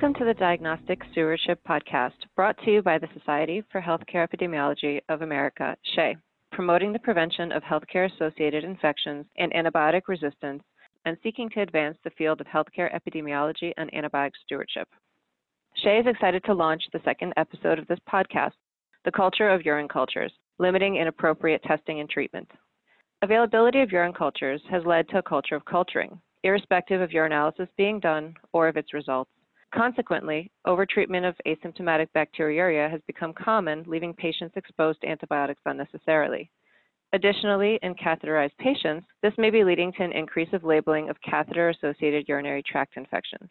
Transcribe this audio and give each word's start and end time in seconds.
Welcome 0.00 0.20
to 0.20 0.26
the 0.26 0.38
Diagnostic 0.38 1.02
Stewardship 1.10 1.58
Podcast, 1.68 2.12
brought 2.36 2.56
to 2.58 2.70
you 2.70 2.82
by 2.82 2.98
the 2.98 3.08
Society 3.18 3.64
for 3.72 3.80
Healthcare 3.80 4.28
Epidemiology 4.28 5.00
of 5.08 5.22
America, 5.22 5.76
SHEA, 5.96 6.14
promoting 6.52 6.92
the 6.92 7.00
prevention 7.00 7.50
of 7.50 7.64
healthcare 7.64 8.08
associated 8.08 8.62
infections 8.62 9.26
and 9.38 9.52
antibiotic 9.54 10.02
resistance 10.06 10.62
and 11.04 11.16
seeking 11.20 11.50
to 11.50 11.62
advance 11.62 11.98
the 12.04 12.10
field 12.10 12.40
of 12.40 12.46
healthcare 12.46 12.94
epidemiology 12.94 13.72
and 13.76 13.90
antibiotic 13.90 14.30
stewardship. 14.44 14.86
SHEA 15.84 16.02
is 16.02 16.06
excited 16.06 16.44
to 16.44 16.54
launch 16.54 16.84
the 16.92 17.00
second 17.04 17.32
episode 17.36 17.80
of 17.80 17.88
this 17.88 17.98
podcast, 18.08 18.52
The 19.04 19.10
Culture 19.10 19.50
of 19.50 19.66
Urine 19.66 19.88
Cultures, 19.88 20.32
Limiting 20.60 20.94
Inappropriate 20.94 21.64
Testing 21.64 21.98
and 21.98 22.08
Treatment. 22.08 22.48
Availability 23.22 23.80
of 23.80 23.90
urine 23.90 24.14
cultures 24.14 24.62
has 24.70 24.84
led 24.86 25.08
to 25.08 25.18
a 25.18 25.22
culture 25.22 25.56
of 25.56 25.64
culturing, 25.64 26.20
irrespective 26.44 27.00
of 27.00 27.10
urinalysis 27.10 27.66
being 27.76 27.98
done 27.98 28.34
or 28.52 28.68
of 28.68 28.76
its 28.76 28.94
results. 28.94 29.32
Consequently, 29.74 30.50
overtreatment 30.66 31.28
of 31.28 31.34
asymptomatic 31.46 32.08
bacteriuria 32.16 32.90
has 32.90 33.00
become 33.06 33.34
common, 33.34 33.84
leaving 33.86 34.14
patients 34.14 34.56
exposed 34.56 35.00
to 35.02 35.08
antibiotics 35.08 35.60
unnecessarily. 35.66 36.50
Additionally, 37.12 37.78
in 37.82 37.94
catheterized 37.94 38.56
patients, 38.58 39.06
this 39.22 39.32
may 39.38 39.50
be 39.50 39.64
leading 39.64 39.92
to 39.92 40.02
an 40.02 40.12
increase 40.12 40.52
of 40.52 40.64
labeling 40.64 41.08
of 41.08 41.20
catheter 41.22 41.70
associated 41.70 42.28
urinary 42.28 42.62
tract 42.62 42.96
infections. 42.96 43.48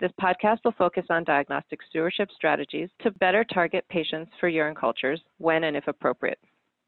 This 0.00 0.12
podcast 0.20 0.58
will 0.64 0.72
focus 0.72 1.04
on 1.10 1.24
diagnostic 1.24 1.80
stewardship 1.88 2.30
strategies 2.34 2.88
to 3.02 3.10
better 3.12 3.44
target 3.44 3.84
patients 3.88 4.30
for 4.38 4.48
urine 4.48 4.74
cultures 4.74 5.20
when 5.38 5.64
and 5.64 5.76
if 5.76 5.88
appropriate. 5.88 6.38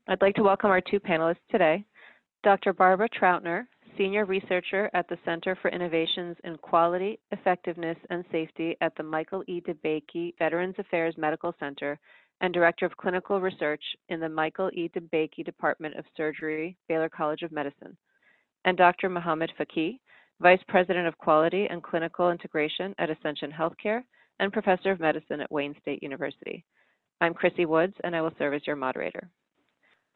I'd 0.09 0.23
like 0.23 0.35
to 0.37 0.43
welcome 0.43 0.71
our 0.71 0.81
two 0.81 1.01
panelists 1.01 1.37
today 1.51 1.85
Dr. 2.43 2.73
Barbara 2.73 3.09
Trautner, 3.09 3.67
Senior 3.97 4.25
Researcher 4.25 4.91
at 4.95 5.09
the 5.09 5.19
Center 5.25 5.57
for 5.61 5.71
Innovations 5.71 6.37
in 6.45 6.57
Quality, 6.59 7.19
Effectiveness, 7.31 7.97
and 8.11 8.25
Safety 8.33 8.77
at 8.81 8.95
the 8.97 9.03
Michael 9.03 9.43
E. 9.47 9.61
DeBakey 9.61 10.35
Veterans 10.39 10.75
Affairs 10.79 11.15
Medical 11.17 11.55
Center 11.59 11.99
and 12.41 12.53
Director 12.55 12.87
of 12.87 12.97
Clinical 12.97 13.41
Research 13.41 13.83
in 14.09 14.21
the 14.21 14.29
Michael 14.29 14.71
E. 14.73 14.91
DeBakey 14.95 15.45
Department 15.45 15.97
of 15.97 16.05
Surgery, 16.17 16.77
Baylor 16.89 17.09
College 17.09 17.43
of 17.43 17.53
Medicine, 17.53 17.97
and 18.65 18.77
Dr. 18.77 19.09
Mohammed 19.09 19.53
Fakih, 19.59 19.99
Vice 20.41 20.63
President 20.69 21.07
of 21.07 21.19
Quality 21.19 21.67
and 21.69 21.83
Clinical 21.83 22.31
Integration 22.31 22.95
at 22.99 23.11
Ascension 23.11 23.53
Healthcare 23.53 24.03
and 24.39 24.53
Professor 24.53 24.91
of 24.91 25.01
Medicine 25.01 25.41
at 25.41 25.53
Wayne 25.53 25.75
State 25.83 26.03
University. 26.03 26.65
I'm 27.21 27.35
Chrissy 27.35 27.67
Woods, 27.67 27.95
and 28.05 28.17
I 28.17 28.23
will 28.23 28.33
serve 28.39 28.55
as 28.55 28.67
your 28.67 28.77
moderator. 28.77 29.29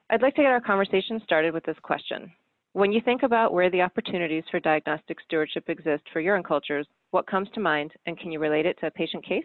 I'd 0.09 0.23
like 0.23 0.35
to 0.37 0.43
get 0.43 0.51
our 0.51 0.61
conversation 0.61 1.21
started 1.25 1.53
with 1.53 1.65
this 1.65 1.77
question. 1.83 2.33
When 2.75 2.91
you 2.91 3.01
think 3.01 3.23
about 3.23 3.53
where 3.53 3.71
the 3.71 3.83
opportunities 3.83 4.43
for 4.51 4.59
diagnostic 4.59 5.19
stewardship 5.25 5.69
exist 5.69 6.03
for 6.13 6.19
urine 6.19 6.43
cultures, 6.43 6.89
what 7.13 7.25
comes 7.25 7.49
to 7.55 7.61
mind, 7.61 7.93
and 8.07 8.19
can 8.19 8.33
you 8.33 8.41
relate 8.41 8.67
it 8.67 8.77
to 8.81 8.89
a 8.89 8.91
patient 8.91 9.25
case? 9.25 9.45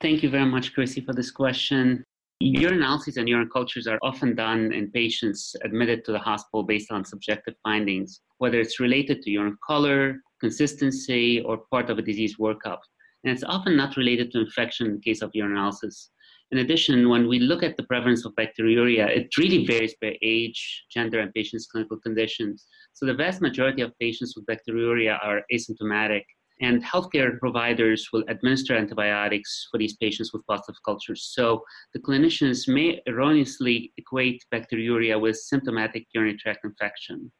Thank 0.00 0.22
you 0.22 0.30
very 0.30 0.44
much, 0.44 0.72
Chrissy, 0.72 1.00
for 1.00 1.12
this 1.12 1.32
question. 1.32 2.04
Urine 2.38 2.76
analyses 2.76 3.16
and 3.16 3.28
urine 3.28 3.50
cultures 3.52 3.88
are 3.88 3.98
often 4.00 4.36
done 4.36 4.72
in 4.72 4.92
patients 4.92 5.56
admitted 5.64 6.04
to 6.04 6.12
the 6.12 6.20
hospital 6.20 6.62
based 6.62 6.92
on 6.92 7.04
subjective 7.04 7.54
findings, 7.64 8.20
whether 8.38 8.60
it's 8.60 8.78
related 8.78 9.22
to 9.22 9.30
urine 9.30 9.58
color, 9.66 10.14
consistency, 10.40 11.40
or 11.40 11.62
part 11.72 11.90
of 11.90 11.98
a 11.98 12.02
disease 12.02 12.36
workup. 12.38 12.78
And 13.24 13.32
it's 13.32 13.42
often 13.42 13.76
not 13.76 13.96
related 13.96 14.30
to 14.32 14.40
infection 14.42 14.86
in 14.86 14.94
the 14.94 15.00
case 15.00 15.20
of 15.20 15.32
urinalysis. 15.32 16.10
In 16.52 16.58
addition, 16.58 17.08
when 17.08 17.26
we 17.26 17.40
look 17.40 17.64
at 17.64 17.76
the 17.76 17.82
prevalence 17.82 18.24
of 18.24 18.32
bacteriuria, 18.36 19.08
it 19.08 19.36
really 19.36 19.66
varies 19.66 19.96
by 20.00 20.16
age, 20.22 20.84
gender, 20.92 21.18
and 21.18 21.34
patient's 21.34 21.66
clinical 21.66 21.98
conditions. 21.98 22.66
So 22.92 23.04
the 23.04 23.14
vast 23.14 23.40
majority 23.40 23.82
of 23.82 23.98
patients 23.98 24.34
with 24.36 24.46
bacteriuria 24.46 25.18
are 25.24 25.42
asymptomatic, 25.52 26.22
and 26.60 26.82
healthcare 26.84 27.38
providers 27.40 28.08
will 28.12 28.24
administer 28.28 28.76
antibiotics 28.76 29.66
for 29.70 29.78
these 29.78 29.96
patients 29.96 30.32
with 30.32 30.46
positive 30.46 30.76
cultures. 30.84 31.30
So 31.34 31.62
the 31.94 32.00
clinicians 32.00 32.68
may 32.68 33.02
erroneously 33.06 33.92
equate 33.98 34.42
bacteriuria 34.54 35.20
with 35.20 35.36
symptomatic 35.36 36.06
urinary 36.14 36.38
tract 36.38 36.64
infection. 36.64 37.30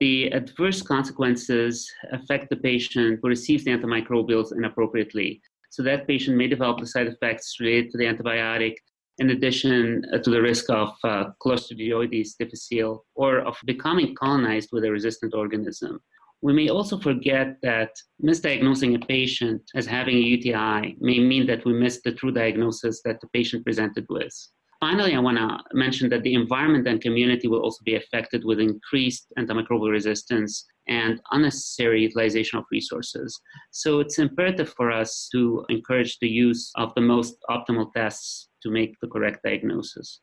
The 0.00 0.26
adverse 0.32 0.82
consequences 0.82 1.90
affect 2.12 2.50
the 2.50 2.56
patient 2.56 3.20
who 3.22 3.28
receives 3.28 3.64
the 3.64 3.70
antimicrobials 3.70 4.52
inappropriately. 4.54 5.40
So 5.70 5.82
that 5.82 6.06
patient 6.06 6.36
may 6.36 6.48
develop 6.48 6.80
the 6.80 6.86
side 6.86 7.06
effects 7.06 7.56
related 7.60 7.90
to 7.92 7.98
the 7.98 8.04
antibiotic, 8.04 8.76
in 9.18 9.30
addition 9.30 10.04
uh, 10.12 10.18
to 10.18 10.30
the 10.30 10.42
risk 10.42 10.68
of 10.70 10.90
uh, 11.04 11.26
Clostridioides 11.44 12.36
difficile 12.38 13.04
or 13.14 13.40
of 13.40 13.56
becoming 13.64 14.14
colonized 14.14 14.70
with 14.72 14.84
a 14.84 14.90
resistant 14.90 15.34
organism. 15.34 16.00
We 16.42 16.52
may 16.52 16.68
also 16.68 16.98
forget 16.98 17.56
that 17.62 17.90
misdiagnosing 18.22 18.94
a 18.94 19.06
patient 19.06 19.62
as 19.74 19.86
having 19.86 20.16
a 20.16 20.20
UTI 20.20 20.96
may 21.00 21.18
mean 21.18 21.46
that 21.46 21.64
we 21.64 21.72
miss 21.72 22.02
the 22.04 22.12
true 22.12 22.30
diagnosis 22.30 23.00
that 23.04 23.20
the 23.20 23.28
patient 23.28 23.64
presented 23.64 24.06
with. 24.10 24.34
Finally, 24.78 25.14
I 25.14 25.18
want 25.20 25.38
to 25.38 25.58
mention 25.72 26.10
that 26.10 26.22
the 26.22 26.34
environment 26.34 26.86
and 26.86 27.00
community 27.00 27.48
will 27.48 27.60
also 27.60 27.82
be 27.84 27.94
affected 27.94 28.44
with 28.44 28.60
increased 28.60 29.32
antimicrobial 29.38 29.90
resistance 29.90 30.66
and 30.88 31.20
unnecessary 31.32 32.02
utilization 32.02 32.58
of 32.58 32.64
resources. 32.70 33.40
So 33.70 34.00
it's 34.00 34.18
imperative 34.18 34.72
for 34.76 34.90
us 34.90 35.28
to 35.32 35.64
encourage 35.68 36.18
the 36.18 36.28
use 36.28 36.70
of 36.76 36.94
the 36.94 37.00
most 37.00 37.36
optimal 37.50 37.92
tests 37.92 38.48
to 38.62 38.70
make 38.70 38.94
the 39.00 39.08
correct 39.08 39.40
diagnosis. 39.44 40.20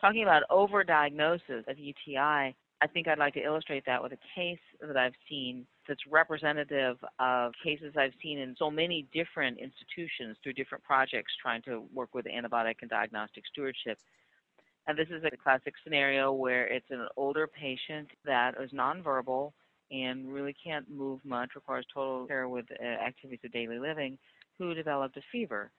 Talking 0.00 0.22
about 0.22 0.42
overdiagnosis 0.50 1.66
of 1.68 1.78
UTI, 1.78 2.54
I 2.82 2.86
think 2.92 3.08
I'd 3.08 3.18
like 3.18 3.34
to 3.34 3.42
illustrate 3.42 3.84
that 3.86 4.02
with 4.02 4.12
a 4.12 4.18
case 4.34 4.58
that 4.86 4.96
I've 4.96 5.14
seen 5.28 5.66
that's 5.88 6.00
representative 6.10 6.96
of 7.18 7.52
cases 7.64 7.94
I've 7.96 8.12
seen 8.22 8.38
in 8.38 8.54
so 8.58 8.70
many 8.70 9.08
different 9.14 9.58
institutions 9.58 10.36
through 10.42 10.52
different 10.52 10.84
projects 10.84 11.32
trying 11.40 11.62
to 11.62 11.84
work 11.94 12.14
with 12.14 12.26
antibiotic 12.26 12.74
and 12.82 12.90
diagnostic 12.90 13.44
stewardship. 13.50 13.98
And 14.86 14.96
this 14.96 15.08
is 15.10 15.24
a 15.24 15.36
classic 15.36 15.74
scenario 15.82 16.32
where 16.32 16.66
it's 16.66 16.90
an 16.90 17.06
older 17.16 17.46
patient 17.46 18.08
that 18.24 18.54
is 18.60 18.70
nonverbal 18.70 19.52
and 19.90 20.32
really 20.32 20.54
can't 20.62 20.88
move 20.90 21.20
much, 21.24 21.50
requires 21.54 21.86
total 21.92 22.26
care 22.26 22.48
with 22.48 22.66
uh, 22.70 22.84
activities 22.84 23.40
of 23.44 23.52
daily 23.52 23.78
living, 23.78 24.18
who 24.58 24.74
developed 24.74 25.16
a 25.16 25.22
fever. 25.32 25.70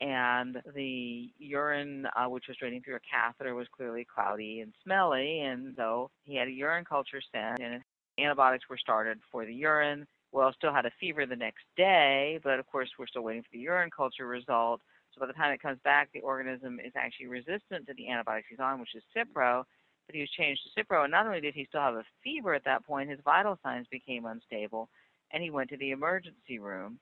And 0.00 0.62
the 0.74 1.28
urine, 1.38 2.06
uh, 2.16 2.28
which 2.28 2.44
was 2.48 2.56
draining 2.56 2.82
through 2.82 2.96
a 2.96 3.00
catheter, 3.00 3.54
was 3.54 3.66
clearly 3.76 4.06
cloudy 4.12 4.60
and 4.60 4.72
smelly. 4.84 5.40
And 5.40 5.74
so 5.76 6.10
he 6.24 6.36
had 6.36 6.48
a 6.48 6.52
urine 6.52 6.84
culture 6.84 7.20
sent, 7.32 7.60
and 7.60 7.82
antibiotics 8.18 8.68
were 8.68 8.78
started 8.78 9.18
for 9.30 9.44
the 9.44 9.54
urine. 9.54 10.06
Well, 10.30 10.52
still 10.52 10.74
had 10.74 10.86
a 10.86 10.90
fever 11.00 11.26
the 11.26 11.36
next 11.36 11.64
day, 11.76 12.38
but 12.44 12.58
of 12.58 12.66
course, 12.66 12.90
we're 12.98 13.06
still 13.06 13.22
waiting 13.22 13.42
for 13.42 13.48
the 13.52 13.58
urine 13.58 13.90
culture 13.90 14.26
result. 14.26 14.82
So 15.18 15.26
by 15.26 15.32
the 15.32 15.32
time 15.32 15.52
it 15.52 15.62
comes 15.62 15.80
back, 15.82 16.10
the 16.12 16.20
organism 16.20 16.78
is 16.78 16.92
actually 16.94 17.26
resistant 17.26 17.86
to 17.86 17.94
the 17.94 18.08
antibiotics 18.08 18.46
he's 18.48 18.60
on, 18.60 18.78
which 18.78 18.94
is 18.94 19.02
Cipro. 19.16 19.64
But 20.06 20.14
he 20.14 20.20
was 20.20 20.30
changed 20.30 20.62
to 20.62 20.80
Cipro, 20.80 21.02
and 21.02 21.10
not 21.10 21.26
only 21.26 21.40
did 21.40 21.54
he 21.54 21.66
still 21.66 21.80
have 21.80 21.94
a 21.94 22.04
fever 22.22 22.54
at 22.54 22.64
that 22.64 22.86
point, 22.86 23.10
his 23.10 23.18
vital 23.24 23.58
signs 23.62 23.86
became 23.90 24.26
unstable, 24.26 24.88
and 25.32 25.42
he 25.42 25.50
went 25.50 25.70
to 25.70 25.76
the 25.76 25.90
emergency 25.90 26.58
room. 26.58 26.98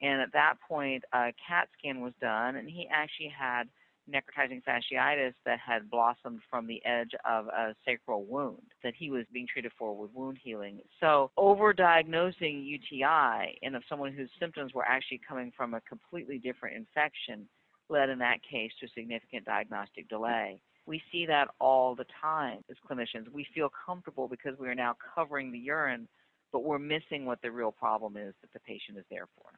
And 0.00 0.20
at 0.20 0.32
that 0.32 0.54
point, 0.66 1.04
a 1.12 1.32
CAT 1.46 1.68
scan 1.78 2.00
was 2.00 2.14
done, 2.20 2.56
and 2.56 2.68
he 2.68 2.88
actually 2.90 3.28
had 3.28 3.68
necrotizing 4.10 4.62
fasciitis 4.64 5.34
that 5.44 5.58
had 5.60 5.90
blossomed 5.90 6.40
from 6.48 6.66
the 6.66 6.84
edge 6.84 7.10
of 7.28 7.46
a 7.48 7.74
sacral 7.84 8.24
wound 8.24 8.62
that 8.82 8.94
he 8.96 9.10
was 9.10 9.24
being 9.32 9.46
treated 9.46 9.72
for 9.78 9.94
with 9.94 10.10
wound 10.14 10.38
healing. 10.42 10.80
So, 11.00 11.30
overdiagnosing 11.38 12.64
UTI 12.64 13.58
and 13.62 13.76
of 13.76 13.82
someone 13.88 14.12
whose 14.12 14.30
symptoms 14.40 14.72
were 14.72 14.84
actually 14.84 15.20
coming 15.28 15.52
from 15.56 15.74
a 15.74 15.80
completely 15.82 16.38
different 16.38 16.76
infection 16.76 17.46
led 17.88 18.08
in 18.08 18.18
that 18.18 18.38
case 18.48 18.72
to 18.80 18.88
significant 18.94 19.44
diagnostic 19.44 20.08
delay. 20.08 20.60
We 20.86 21.02
see 21.12 21.26
that 21.26 21.48
all 21.60 21.94
the 21.94 22.06
time 22.20 22.64
as 22.70 22.76
clinicians. 22.88 23.30
We 23.32 23.46
feel 23.54 23.70
comfortable 23.86 24.28
because 24.28 24.58
we 24.58 24.68
are 24.68 24.74
now 24.74 24.96
covering 25.14 25.52
the 25.52 25.58
urine, 25.58 26.08
but 26.52 26.64
we're 26.64 26.78
missing 26.78 27.26
what 27.26 27.42
the 27.42 27.50
real 27.50 27.72
problem 27.72 28.16
is 28.16 28.34
that 28.40 28.52
the 28.52 28.60
patient 28.60 28.98
is 28.98 29.04
there 29.10 29.28
for. 29.36 29.50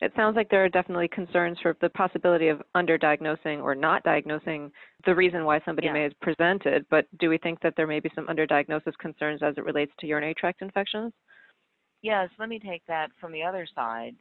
It 0.00 0.12
sounds 0.14 0.36
like 0.36 0.48
there 0.48 0.64
are 0.64 0.68
definitely 0.68 1.08
concerns 1.08 1.58
for 1.60 1.76
the 1.80 1.88
possibility 1.88 2.48
of 2.48 2.62
underdiagnosing 2.76 3.60
or 3.60 3.74
not 3.74 4.04
diagnosing 4.04 4.70
the 5.04 5.14
reason 5.14 5.44
why 5.44 5.60
somebody 5.64 5.88
yeah. 5.88 5.92
may 5.92 6.02
have 6.04 6.20
presented, 6.20 6.86
but 6.88 7.06
do 7.18 7.28
we 7.28 7.38
think 7.38 7.60
that 7.62 7.74
there 7.76 7.88
may 7.88 7.98
be 7.98 8.10
some 8.14 8.28
underdiagnosis 8.28 8.96
concerns 9.00 9.42
as 9.42 9.54
it 9.56 9.64
relates 9.64 9.92
to 9.98 10.06
urinary 10.06 10.34
tract 10.34 10.62
infections? 10.62 11.12
Yes, 12.02 12.28
let 12.38 12.48
me 12.48 12.60
take 12.60 12.86
that 12.86 13.10
from 13.20 13.32
the 13.32 13.42
other 13.42 13.66
side. 13.74 14.14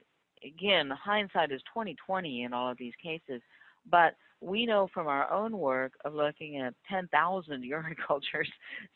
Again, 0.44 0.90
hindsight 0.90 1.52
is 1.52 1.62
2020 1.74 2.44
in 2.44 2.54
all 2.54 2.72
of 2.72 2.78
these 2.80 2.94
cases, 3.02 3.42
but 3.90 4.16
we 4.42 4.66
know 4.66 4.88
from 4.94 5.08
our 5.08 5.32
own 5.32 5.58
work 5.58 5.94
of 6.06 6.14
looking 6.14 6.58
at 6.58 6.74
10,000 6.90 7.64
urine 7.64 7.96
cultures 8.08 8.50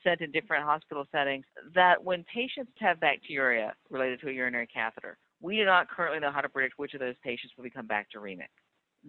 sent 0.03 0.21
in 0.21 0.31
different 0.31 0.63
hospital 0.63 1.05
settings 1.11 1.45
that 1.73 2.03
when 2.03 2.23
patients 2.33 2.71
have 2.79 2.99
bacteria 2.99 3.73
related 3.89 4.19
to 4.21 4.29
a 4.29 4.31
urinary 4.31 4.67
catheter, 4.67 5.17
we 5.41 5.55
do 5.55 5.65
not 5.65 5.89
currently 5.89 6.19
know 6.19 6.31
how 6.31 6.41
to 6.41 6.49
predict 6.49 6.77
which 6.77 6.93
of 6.93 6.99
those 6.99 7.15
patients 7.23 7.53
will 7.57 7.63
become 7.63 7.87
bacteremic. 7.87 8.49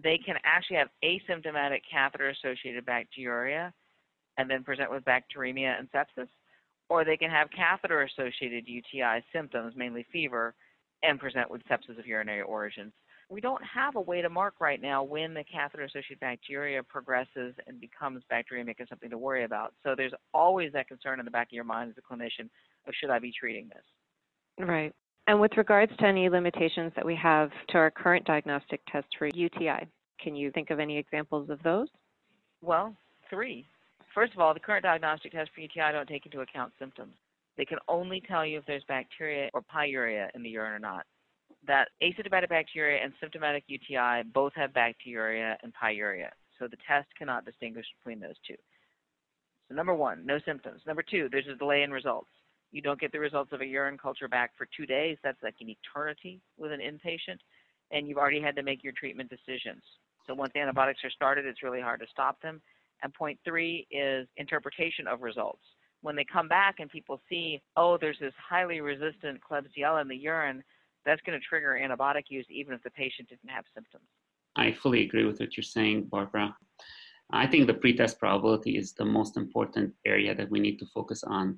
They 0.01 0.17
can 0.17 0.35
actually 0.43 0.77
have 0.77 0.89
asymptomatic 1.03 1.81
catheter 1.89 2.29
associated 2.29 2.85
bacteriuria 2.85 3.71
and 4.37 4.49
then 4.49 4.63
present 4.63 4.89
with 4.89 5.05
bacteremia 5.05 5.77
and 5.77 5.87
sepsis, 5.91 6.27
or 6.89 7.05
they 7.05 7.17
can 7.17 7.29
have 7.29 7.49
catheter 7.55 8.01
associated 8.01 8.67
UTI 8.67 9.23
symptoms, 9.31 9.75
mainly 9.75 10.05
fever, 10.11 10.55
and 11.03 11.19
present 11.19 11.51
with 11.51 11.61
sepsis 11.65 11.99
of 11.99 12.07
urinary 12.07 12.41
origins 12.41 12.93
we 13.33 13.41
don't 13.41 13.63
have 13.65 13.95
a 13.95 14.01
way 14.01 14.21
to 14.21 14.29
mark 14.29 14.53
right 14.59 14.79
now 14.79 15.03
when 15.03 15.33
the 15.33 15.43
catheter 15.43 15.83
associated 15.83 16.19
bacteria 16.19 16.83
progresses 16.83 17.55
and 17.65 17.81
becomes 17.81 18.21
bacteremic 18.31 18.75
and 18.77 18.87
something 18.87 19.09
to 19.09 19.17
worry 19.17 19.43
about. 19.43 19.73
So 19.83 19.95
there's 19.97 20.13
always 20.35 20.71
that 20.73 20.87
concern 20.87 21.17
in 21.19 21.25
the 21.25 21.31
back 21.31 21.47
of 21.47 21.53
your 21.53 21.63
mind 21.63 21.89
as 21.89 21.97
a 21.97 22.13
clinician 22.13 22.47
of 22.87 22.93
should 22.93 23.09
I 23.09 23.17
be 23.17 23.33
treating 23.37 23.69
this? 23.69 24.67
Right. 24.67 24.93
And 25.25 25.41
with 25.41 25.57
regards 25.57 25.91
to 25.97 26.05
any 26.05 26.29
limitations 26.29 26.91
that 26.95 27.03
we 27.05 27.15
have 27.15 27.49
to 27.69 27.77
our 27.79 27.89
current 27.89 28.23
diagnostic 28.25 28.81
test 28.91 29.07
for 29.17 29.27
UTI, 29.33 29.87
can 30.21 30.35
you 30.35 30.51
think 30.51 30.69
of 30.69 30.79
any 30.79 30.97
examples 30.97 31.49
of 31.49 31.61
those? 31.63 31.87
Well, 32.61 32.95
three. 33.31 33.65
First 34.13 34.33
of 34.33 34.41
all, 34.41 34.53
the 34.53 34.59
current 34.59 34.83
diagnostic 34.83 35.31
test 35.31 35.49
for 35.55 35.61
UTI 35.61 35.91
don't 35.91 36.07
take 36.07 36.27
into 36.27 36.41
account 36.41 36.71
symptoms. 36.77 37.15
They 37.57 37.65
can 37.65 37.79
only 37.87 38.21
tell 38.27 38.45
you 38.45 38.59
if 38.59 38.65
there's 38.67 38.83
bacteria 38.87 39.49
or 39.55 39.63
pyuria 39.63 40.29
in 40.35 40.43
the 40.43 40.49
urine 40.49 40.73
or 40.73 40.79
not 40.79 41.05
that 41.67 41.89
asymptomatic 42.01 42.49
bacteria 42.49 43.03
and 43.03 43.13
symptomatic 43.19 43.63
UTI 43.67 44.23
both 44.33 44.53
have 44.55 44.73
bacteria 44.73 45.57
and 45.63 45.73
pyuria. 45.73 46.29
So 46.59 46.67
the 46.67 46.77
test 46.87 47.07
cannot 47.17 47.45
distinguish 47.45 47.85
between 47.99 48.19
those 48.19 48.35
two. 48.47 48.55
So 49.67 49.75
number 49.75 49.93
one, 49.93 50.25
no 50.25 50.39
symptoms. 50.45 50.81
Number 50.85 51.03
two, 51.03 51.29
there's 51.31 51.47
a 51.47 51.55
delay 51.55 51.83
in 51.83 51.91
results. 51.91 52.29
You 52.71 52.81
don't 52.81 52.99
get 52.99 53.11
the 53.11 53.19
results 53.19 53.51
of 53.53 53.61
a 53.61 53.65
urine 53.65 53.97
culture 53.97 54.27
back 54.27 54.51
for 54.57 54.67
two 54.75 54.85
days. 54.85 55.17
That's 55.23 55.41
like 55.43 55.55
an 55.61 55.69
eternity 55.69 56.41
with 56.57 56.71
an 56.71 56.79
inpatient. 56.79 57.37
And 57.91 58.07
you've 58.07 58.17
already 58.17 58.41
had 58.41 58.55
to 58.55 58.63
make 58.63 58.83
your 58.83 58.93
treatment 58.93 59.29
decisions. 59.29 59.83
So 60.25 60.33
once 60.33 60.53
antibiotics 60.55 61.03
are 61.03 61.11
started, 61.11 61.45
it's 61.45 61.63
really 61.63 61.81
hard 61.81 61.99
to 61.99 62.07
stop 62.11 62.41
them. 62.41 62.61
And 63.03 63.13
point 63.13 63.37
three 63.45 63.85
is 63.91 64.27
interpretation 64.37 65.07
of 65.07 65.21
results. 65.21 65.61
When 66.01 66.15
they 66.15 66.25
come 66.25 66.47
back 66.47 66.75
and 66.79 66.89
people 66.89 67.21
see, 67.29 67.61
oh, 67.77 67.97
there's 67.99 68.19
this 68.19 68.33
highly 68.37 68.81
resistant 68.81 69.39
Klebsiella 69.41 70.01
in 70.01 70.07
the 70.07 70.15
urine, 70.15 70.63
that's 71.05 71.21
going 71.21 71.39
to 71.39 71.45
trigger 71.45 71.79
antibiotic 71.81 72.23
use 72.29 72.45
even 72.49 72.73
if 72.73 72.81
the 72.83 72.91
patient 72.91 73.29
didn't 73.29 73.49
have 73.49 73.65
symptoms. 73.73 74.05
I 74.55 74.71
fully 74.71 75.03
agree 75.03 75.25
with 75.25 75.39
what 75.39 75.57
you're 75.57 75.63
saying, 75.63 76.05
Barbara. 76.05 76.55
I 77.31 77.47
think 77.47 77.67
the 77.67 77.73
pretest 77.73 78.19
probability 78.19 78.77
is 78.77 78.93
the 78.93 79.05
most 79.05 79.37
important 79.37 79.93
area 80.05 80.35
that 80.35 80.49
we 80.49 80.59
need 80.59 80.77
to 80.79 80.85
focus 80.93 81.23
on. 81.23 81.57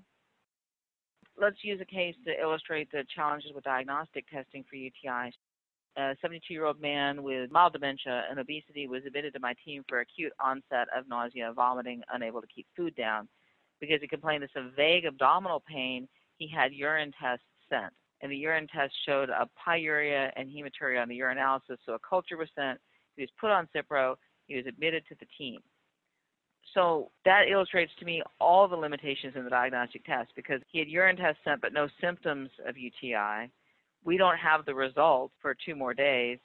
Let's 1.37 1.63
use 1.63 1.81
a 1.81 1.85
case 1.85 2.15
to 2.25 2.39
illustrate 2.39 2.89
the 2.91 3.03
challenges 3.13 3.51
with 3.53 3.65
diagnostic 3.65 4.25
testing 4.29 4.63
for 4.69 4.77
UTIs. 4.77 5.33
A 5.97 6.15
72 6.21 6.53
year 6.53 6.65
old 6.65 6.79
man 6.79 7.23
with 7.23 7.51
mild 7.51 7.73
dementia 7.73 8.23
and 8.29 8.39
obesity 8.39 8.87
was 8.87 9.03
admitted 9.05 9.33
to 9.33 9.39
my 9.39 9.53
team 9.65 9.83
for 9.87 9.99
acute 9.99 10.31
onset 10.39 10.87
of 10.95 11.07
nausea, 11.09 11.51
vomiting, 11.53 12.01
unable 12.13 12.41
to 12.41 12.47
keep 12.47 12.67
food 12.75 12.95
down. 12.95 13.27
Because 13.81 13.99
he 14.01 14.07
complained 14.07 14.43
of 14.43 14.49
some 14.53 14.71
vague 14.75 15.05
abdominal 15.05 15.61
pain, 15.67 16.07
he 16.37 16.47
had 16.47 16.73
urine 16.73 17.11
tests 17.19 17.45
sent 17.69 17.93
and 18.21 18.31
the 18.31 18.37
urine 18.37 18.67
test 18.67 18.93
showed 19.05 19.29
a 19.29 19.47
pyuria 19.67 20.31
and 20.35 20.49
hematuria 20.49 21.01
on 21.01 21.09
the 21.09 21.19
urinalysis. 21.19 21.77
So 21.85 21.93
a 21.93 21.99
culture 21.99 22.37
was 22.37 22.49
sent. 22.55 22.79
He 23.15 23.23
was 23.23 23.29
put 23.39 23.51
on 23.51 23.67
Cipro. 23.75 24.15
He 24.47 24.55
was 24.55 24.65
admitted 24.65 25.03
to 25.09 25.15
the 25.19 25.27
team. 25.37 25.59
So 26.73 27.11
that 27.23 27.47
illustrates 27.49 27.91
to 27.99 28.05
me 28.05 28.21
all 28.39 28.67
the 28.67 28.75
limitations 28.75 29.33
in 29.35 29.43
the 29.43 29.49
diagnostic 29.49 30.03
test 30.05 30.31
because 30.35 30.61
he 30.67 30.79
had 30.79 30.87
urine 30.87 31.15
tests 31.15 31.41
sent 31.43 31.61
but 31.61 31.73
no 31.73 31.87
symptoms 32.01 32.49
of 32.67 32.77
UTI. 32.77 33.49
We 34.03 34.17
don't 34.17 34.37
have 34.37 34.65
the 34.65 34.75
results 34.75 35.33
for 35.41 35.55
two 35.65 35.75
more 35.75 35.93
days. 35.93 36.39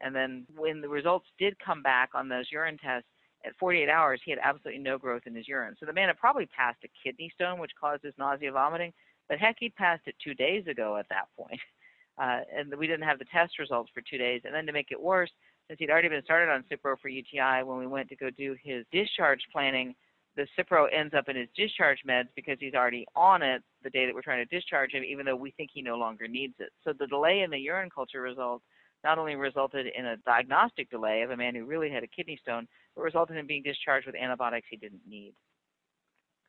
And 0.00 0.14
then 0.14 0.46
when 0.56 0.80
the 0.80 0.88
results 0.88 1.26
did 1.38 1.56
come 1.58 1.82
back 1.82 2.10
on 2.14 2.28
those 2.28 2.46
urine 2.50 2.78
tests, 2.78 3.08
at 3.46 3.56
48 3.58 3.88
hours, 3.88 4.20
he 4.24 4.30
had 4.30 4.40
absolutely 4.42 4.82
no 4.82 4.98
growth 4.98 5.22
in 5.26 5.34
his 5.34 5.46
urine. 5.46 5.76
So 5.78 5.86
the 5.86 5.92
man 5.92 6.08
had 6.08 6.18
probably 6.18 6.46
passed 6.46 6.78
a 6.84 6.88
kidney 7.02 7.30
stone, 7.34 7.60
which 7.60 7.70
causes 7.78 8.12
nausea, 8.18 8.50
vomiting, 8.50 8.92
but 9.28 9.38
heck, 9.38 9.56
he 9.58 9.68
passed 9.68 10.02
it 10.06 10.14
two 10.22 10.34
days 10.34 10.66
ago 10.66 10.96
at 10.96 11.08
that 11.10 11.28
point. 11.36 11.60
Uh, 12.18 12.40
and 12.56 12.74
we 12.78 12.86
didn't 12.86 13.06
have 13.06 13.18
the 13.18 13.26
test 13.26 13.58
results 13.58 13.90
for 13.92 14.00
two 14.00 14.16
days. 14.16 14.40
And 14.46 14.54
then 14.54 14.64
to 14.64 14.72
make 14.72 14.90
it 14.90 14.98
worse, 14.98 15.30
since 15.68 15.78
he'd 15.78 15.90
already 15.90 16.08
been 16.08 16.24
started 16.24 16.50
on 16.50 16.64
Cipro 16.64 16.96
for 16.98 17.10
UTI, 17.10 17.62
when 17.62 17.76
we 17.76 17.86
went 17.86 18.08
to 18.08 18.16
go 18.16 18.30
do 18.30 18.56
his 18.64 18.86
discharge 18.90 19.40
planning, 19.52 19.94
the 20.36 20.46
Cipro 20.58 20.86
ends 20.92 21.14
up 21.14 21.28
in 21.28 21.36
his 21.36 21.48
discharge 21.56 21.98
meds 22.08 22.28
because 22.36 22.56
he's 22.60 22.74
already 22.74 23.06
on 23.14 23.42
it 23.42 23.62
the 23.82 23.90
day 23.90 24.06
that 24.06 24.14
we're 24.14 24.22
trying 24.22 24.46
to 24.46 24.54
discharge 24.54 24.92
him, 24.92 25.02
even 25.04 25.26
though 25.26 25.36
we 25.36 25.50
think 25.52 25.70
he 25.72 25.82
no 25.82 25.96
longer 25.96 26.28
needs 26.28 26.54
it. 26.58 26.70
So 26.84 26.92
the 26.98 27.06
delay 27.06 27.40
in 27.40 27.50
the 27.50 27.58
urine 27.58 27.90
culture 27.90 28.20
results 28.20 28.64
not 29.04 29.18
only 29.18 29.34
resulted 29.34 29.86
in 29.86 30.06
a 30.06 30.16
diagnostic 30.18 30.90
delay 30.90 31.22
of 31.22 31.30
a 31.30 31.36
man 31.36 31.54
who 31.54 31.64
really 31.64 31.90
had 31.90 32.02
a 32.02 32.08
kidney 32.08 32.38
stone, 32.40 32.66
but 32.94 33.02
resulted 33.02 33.36
in 33.36 33.46
being 33.46 33.62
discharged 33.62 34.06
with 34.06 34.16
antibiotics 34.16 34.66
he 34.70 34.76
didn't 34.76 35.02
need. 35.08 35.34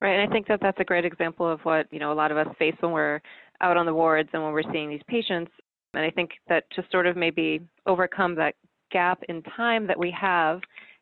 Right, 0.01 0.13
and 0.19 0.29
I 0.29 0.31
think 0.31 0.47
that 0.47 0.59
that's 0.61 0.79
a 0.79 0.83
great 0.83 1.05
example 1.05 1.49
of 1.49 1.59
what 1.61 1.87
you 1.91 1.99
know 1.99 2.11
a 2.11 2.13
lot 2.13 2.31
of 2.31 2.37
us 2.37 2.47
face 2.59 2.75
when 2.81 2.91
we're 2.91 3.19
out 3.61 3.77
on 3.77 3.85
the 3.87 3.93
wards 3.93 4.29
and 4.33 4.43
when 4.43 4.53
we're 4.53 4.71
seeing 4.71 4.89
these 4.89 5.01
patients. 5.07 5.51
And 5.93 6.05
I 6.05 6.11
think 6.11 6.31
that 6.49 6.65
to 6.75 6.83
sort 6.91 7.07
of 7.07 7.17
maybe 7.17 7.61
overcome 7.87 8.35
that 8.35 8.55
gap 8.91 9.23
in 9.27 9.41
time 9.43 9.87
that 9.87 9.97
we 9.97 10.11
have 10.11 10.61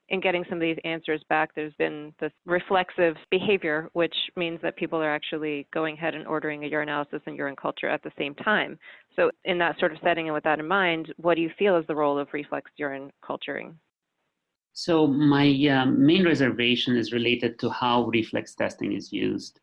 in 0.10 0.22
getting 0.22 0.46
some 0.48 0.60
of 0.60 0.62
these 0.62 0.78
answers 0.86 1.22
back, 1.30 1.50
there's 1.56 1.74
been 1.74 2.14
this 2.20 2.32
reflexive 2.46 3.16
behavior, 3.32 3.90
which 3.94 4.16
means 4.36 4.60
that 4.62 4.78
people 4.78 5.02
are 5.02 5.14
actually 5.14 5.68
going 5.74 5.96
ahead 5.96 6.14
and 6.16 6.28
ordering 6.28 6.64
a 6.64 6.70
urinalysis 6.70 7.22
and 7.26 7.36
urine 7.36 7.56
culture 7.56 7.90
at 7.90 8.04
the 8.04 8.12
same 8.18 8.36
time. 8.36 8.78
So, 9.16 9.32
in 9.44 9.58
that 9.58 9.78
sort 9.80 9.92
of 9.92 9.98
setting 10.04 10.28
and 10.28 10.34
with 10.34 10.44
that 10.46 10.60
in 10.60 10.68
mind, 10.68 11.14
what 11.18 11.36
do 11.36 11.42
you 11.42 11.50
feel 11.60 11.76
is 11.78 11.86
the 11.88 11.96
role 11.96 12.18
of 12.18 12.30
reflex 12.34 12.72
urine 12.78 13.12
culturing? 13.26 13.78
So 14.78 15.08
my 15.08 15.48
um, 15.70 16.06
main 16.06 16.26
reservation 16.26 16.98
is 16.98 17.14
related 17.14 17.58
to 17.60 17.70
how 17.70 18.08
reflex 18.08 18.56
testing 18.56 18.92
is 18.92 19.10
used. 19.10 19.62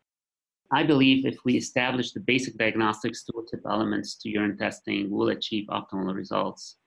I 0.71 0.81
believe 0.81 1.27
if 1.27 1.37
we 1.45 1.55
establish 1.55 2.13
the 2.13 2.19
basic 2.19 2.57
diagnostic 2.57 3.15
stewardship 3.15 3.61
elements 3.69 4.15
to 4.15 4.29
urine 4.29 4.57
testing, 4.57 5.11
we'll 5.11 5.29
achieve 5.29 5.67
optimal 5.69 6.15
results. 6.15 6.77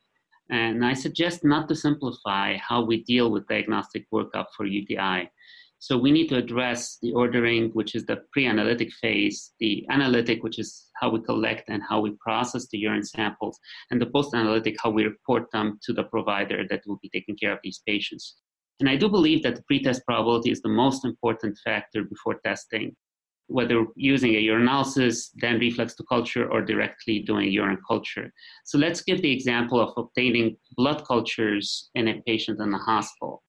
And 0.50 0.84
I 0.84 0.93
suggest 0.93 1.44
not 1.44 1.69
to 1.69 1.76
simplify 1.76 2.56
how 2.56 2.84
we 2.84 3.05
deal 3.05 3.31
with 3.31 3.46
diagnostic 3.46 4.11
workup 4.12 4.46
for 4.56 4.67
UTI. 4.67 5.31
So 5.86 5.96
we 5.96 6.10
need 6.10 6.28
to 6.30 6.36
address 6.36 6.98
the 7.00 7.12
ordering, 7.12 7.70
which 7.74 7.94
is 7.94 8.04
the 8.06 8.22
pre-analytic 8.32 8.92
phase, 8.94 9.52
the 9.60 9.86
analytic, 9.88 10.42
which 10.42 10.58
is 10.58 10.90
how 11.00 11.10
we 11.10 11.20
collect 11.20 11.68
and 11.68 11.80
how 11.88 12.00
we 12.00 12.10
process 12.18 12.66
the 12.66 12.78
urine 12.78 13.04
samples, 13.04 13.56
and 13.92 14.02
the 14.02 14.06
post-analytic, 14.06 14.74
how 14.82 14.90
we 14.90 15.04
report 15.04 15.48
them 15.52 15.78
to 15.84 15.92
the 15.92 16.02
provider 16.02 16.64
that 16.70 16.82
will 16.88 16.98
be 17.00 17.08
taking 17.10 17.36
care 17.36 17.52
of 17.52 17.60
these 17.62 17.82
patients. 17.86 18.34
And 18.80 18.88
I 18.88 18.96
do 18.96 19.08
believe 19.08 19.44
that 19.44 19.54
the 19.54 19.62
pretest 19.62 20.04
probability 20.04 20.50
is 20.50 20.60
the 20.60 20.68
most 20.68 21.04
important 21.04 21.56
factor 21.62 22.02
before 22.02 22.40
testing, 22.44 22.96
whether 23.46 23.87
using 23.94 24.34
a 24.34 24.44
urinalysis, 24.44 25.28
then 25.37 25.61
reflex 25.61 25.94
to 25.94 26.04
culture, 26.08 26.50
or 26.50 26.62
directly 26.62 27.20
doing 27.20 27.52
urine 27.52 27.78
culture. 27.87 28.32
So 28.64 28.76
let's 28.76 29.02
give 29.02 29.22
the 29.22 29.30
example 29.30 29.78
of 29.80 29.94
obtaining 29.96 30.56
blood 30.76 31.04
cultures 31.06 31.90
in 31.94 32.08
a 32.08 32.20
patient 32.22 32.61
in 32.61 32.72
the 32.72 32.78
hospital 32.78 33.44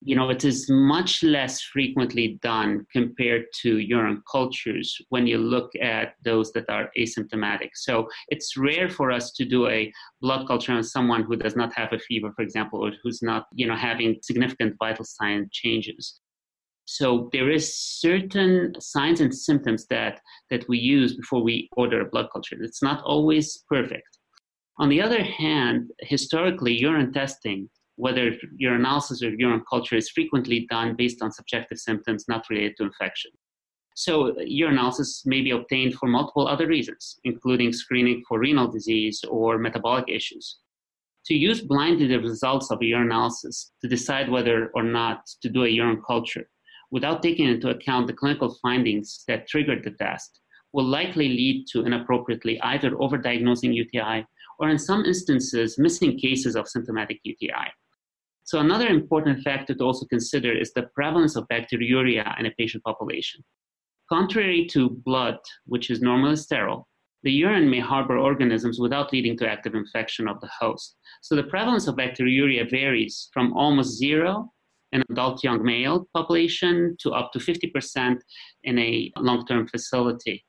you 0.00 0.14
know, 0.14 0.30
it 0.30 0.44
is 0.44 0.70
much 0.70 1.22
less 1.22 1.60
frequently 1.60 2.38
done 2.40 2.86
compared 2.92 3.46
to 3.62 3.78
urine 3.78 4.22
cultures 4.30 4.96
when 5.08 5.26
you 5.26 5.38
look 5.38 5.70
at 5.80 6.14
those 6.22 6.52
that 6.52 6.68
are 6.70 6.90
asymptomatic. 6.96 7.70
So 7.74 8.08
it's 8.28 8.56
rare 8.56 8.88
for 8.88 9.10
us 9.10 9.32
to 9.32 9.44
do 9.44 9.68
a 9.68 9.92
blood 10.20 10.46
culture 10.46 10.72
on 10.72 10.84
someone 10.84 11.24
who 11.24 11.36
does 11.36 11.56
not 11.56 11.72
have 11.74 11.92
a 11.92 11.98
fever, 11.98 12.32
for 12.36 12.42
example, 12.42 12.84
or 12.84 12.92
who's 13.02 13.22
not, 13.22 13.46
you 13.52 13.66
know, 13.66 13.76
having 13.76 14.18
significant 14.22 14.76
vital 14.78 15.04
sign 15.04 15.48
changes. 15.52 16.20
So 16.84 17.28
there 17.32 17.50
is 17.50 17.76
certain 17.76 18.72
signs 18.80 19.20
and 19.20 19.34
symptoms 19.34 19.86
that 19.90 20.20
that 20.48 20.66
we 20.68 20.78
use 20.78 21.16
before 21.16 21.42
we 21.42 21.68
order 21.76 22.00
a 22.00 22.08
blood 22.08 22.28
culture. 22.32 22.56
It's 22.62 22.82
not 22.82 23.02
always 23.04 23.62
perfect. 23.68 24.08
On 24.78 24.88
the 24.88 25.02
other 25.02 25.22
hand, 25.22 25.90
historically, 26.00 26.72
urine 26.72 27.12
testing 27.12 27.68
whether 27.98 28.30
urinalysis 28.62 29.22
or 29.22 29.34
urine 29.36 29.62
culture 29.68 29.96
is 29.96 30.08
frequently 30.08 30.66
done 30.70 30.94
based 30.96 31.20
on 31.20 31.32
subjective 31.32 31.78
symptoms 31.78 32.26
not 32.28 32.48
related 32.48 32.76
to 32.76 32.84
infection. 32.84 33.32
So, 33.96 34.34
urinalysis 34.34 35.26
may 35.26 35.40
be 35.40 35.50
obtained 35.50 35.94
for 35.94 36.08
multiple 36.08 36.46
other 36.46 36.68
reasons, 36.68 37.18
including 37.24 37.72
screening 37.72 38.22
for 38.28 38.38
renal 38.38 38.68
disease 38.68 39.24
or 39.28 39.58
metabolic 39.58 40.04
issues. 40.08 40.58
To 41.26 41.34
use 41.34 41.60
blindly 41.60 42.06
the 42.06 42.20
results 42.20 42.70
of 42.70 42.78
a 42.78 42.84
urinalysis 42.84 43.70
to 43.82 43.88
decide 43.88 44.30
whether 44.30 44.70
or 44.74 44.84
not 44.84 45.26
to 45.42 45.48
do 45.48 45.64
a 45.64 45.68
urine 45.68 46.00
culture 46.06 46.48
without 46.92 47.20
taking 47.20 47.48
into 47.48 47.70
account 47.70 48.06
the 48.06 48.12
clinical 48.12 48.56
findings 48.62 49.24
that 49.26 49.48
triggered 49.48 49.82
the 49.82 49.90
test 49.90 50.40
will 50.72 50.86
likely 50.86 51.28
lead 51.28 51.66
to 51.72 51.84
inappropriately 51.84 52.60
either 52.60 52.92
overdiagnosing 52.92 53.74
UTI 53.74 54.24
or, 54.60 54.68
in 54.68 54.78
some 54.78 55.04
instances, 55.04 55.78
missing 55.78 56.16
cases 56.16 56.54
of 56.54 56.68
symptomatic 56.68 57.18
UTI. 57.24 57.68
So 58.48 58.60
another 58.60 58.86
important 58.86 59.42
factor 59.42 59.74
to 59.74 59.84
also 59.84 60.06
consider 60.06 60.50
is 60.50 60.72
the 60.72 60.88
prevalence 60.94 61.36
of 61.36 61.46
bacteriuria 61.48 62.40
in 62.40 62.46
a 62.46 62.50
patient 62.52 62.82
population. 62.82 63.44
Contrary 64.08 64.66
to 64.70 64.88
blood, 65.04 65.36
which 65.66 65.90
is 65.90 66.00
normally 66.00 66.36
sterile, 66.36 66.88
the 67.24 67.30
urine 67.30 67.68
may 67.68 67.80
harbor 67.80 68.16
organisms 68.16 68.80
without 68.80 69.12
leading 69.12 69.36
to 69.36 69.46
active 69.46 69.74
infection 69.74 70.26
of 70.26 70.40
the 70.40 70.48
host. 70.58 70.96
So 71.20 71.36
the 71.36 71.42
prevalence 71.42 71.88
of 71.88 71.96
bacteriuria 71.96 72.70
varies 72.70 73.28
from 73.34 73.52
almost 73.52 73.98
zero 73.98 74.50
in 74.92 75.04
adult 75.10 75.44
young 75.44 75.62
male 75.62 76.08
population 76.14 76.96
to 77.00 77.12
up 77.12 77.32
to 77.32 77.38
50% 77.38 78.16
in 78.64 78.78
a 78.78 79.12
long-term 79.18 79.68
facility. 79.68 80.42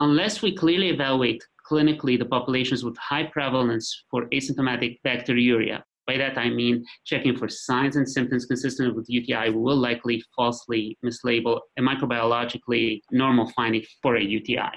Unless 0.00 0.40
we 0.40 0.56
clearly 0.56 0.88
evaluate 0.88 1.44
clinically 1.70 2.18
the 2.18 2.24
populations 2.24 2.82
with 2.82 2.96
high 2.96 3.24
prevalence 3.24 4.04
for 4.10 4.26
asymptomatic 4.30 5.00
bacteriuria. 5.06 5.82
By 6.06 6.16
that 6.16 6.36
I 6.36 6.50
mean 6.50 6.84
checking 7.04 7.36
for 7.36 7.48
signs 7.48 7.96
and 7.96 8.08
symptoms 8.08 8.46
consistent 8.46 8.96
with 8.96 9.06
UTI 9.08 9.50
will 9.50 9.76
likely 9.76 10.22
falsely 10.34 10.98
mislabel 11.04 11.60
a 11.78 11.82
microbiologically 11.82 13.00
normal 13.10 13.50
finding 13.50 13.84
for 14.02 14.16
a 14.16 14.22
UTI. 14.22 14.72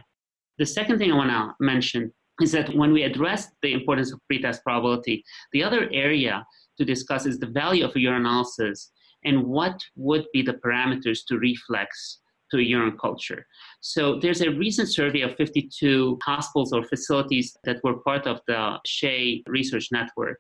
The 0.58 0.66
second 0.66 1.00
thing 1.00 1.12
I 1.12 1.16
want 1.16 1.32
to 1.32 1.54
mention 1.60 2.14
is 2.42 2.52
that 2.52 2.74
when 2.76 2.92
we 2.92 3.04
address 3.04 3.48
the 3.62 3.74
importance 3.74 4.12
of 4.12 4.20
pretest 4.28 4.64
probability, 4.64 5.24
the 5.52 5.64
other 5.64 5.90
area 5.92 6.46
to 6.78 6.86
discuss 6.86 7.26
is 7.26 7.40
the 7.40 7.48
value 7.48 7.86
of 7.86 7.92
a 7.92 8.00
urinalysis 8.00 8.90
and 9.24 9.44
what 9.44 9.82
would 9.96 10.26
be 10.34 10.42
the 10.42 10.54
parameters 10.54 11.20
to 11.28 11.40
reflex 11.40 12.20
to 12.52 12.58
a 12.58 12.62
urine 12.62 12.98
culture. 12.98 13.46
So 13.82 14.20
there's 14.20 14.42
a 14.42 14.52
recent 14.52 14.90
survey 14.90 15.22
of 15.22 15.36
52 15.36 16.20
hospitals 16.24 16.74
or 16.74 16.84
facilities 16.84 17.58
that 17.64 17.84
were 17.84 18.00
part 18.02 18.28
of 18.28 18.40
the 18.48 18.78
SHEA 18.86 19.44
research 19.48 19.88
network. 19.92 20.40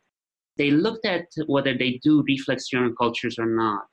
They 0.58 0.72
looked 0.72 1.06
at 1.06 1.28
whether 1.48 1.78
they 1.78 2.00
do 2.04 2.24
reflex 2.28 2.72
urine 2.72 2.96
cultures 2.96 3.38
or 3.38 3.46
not. 3.46 3.84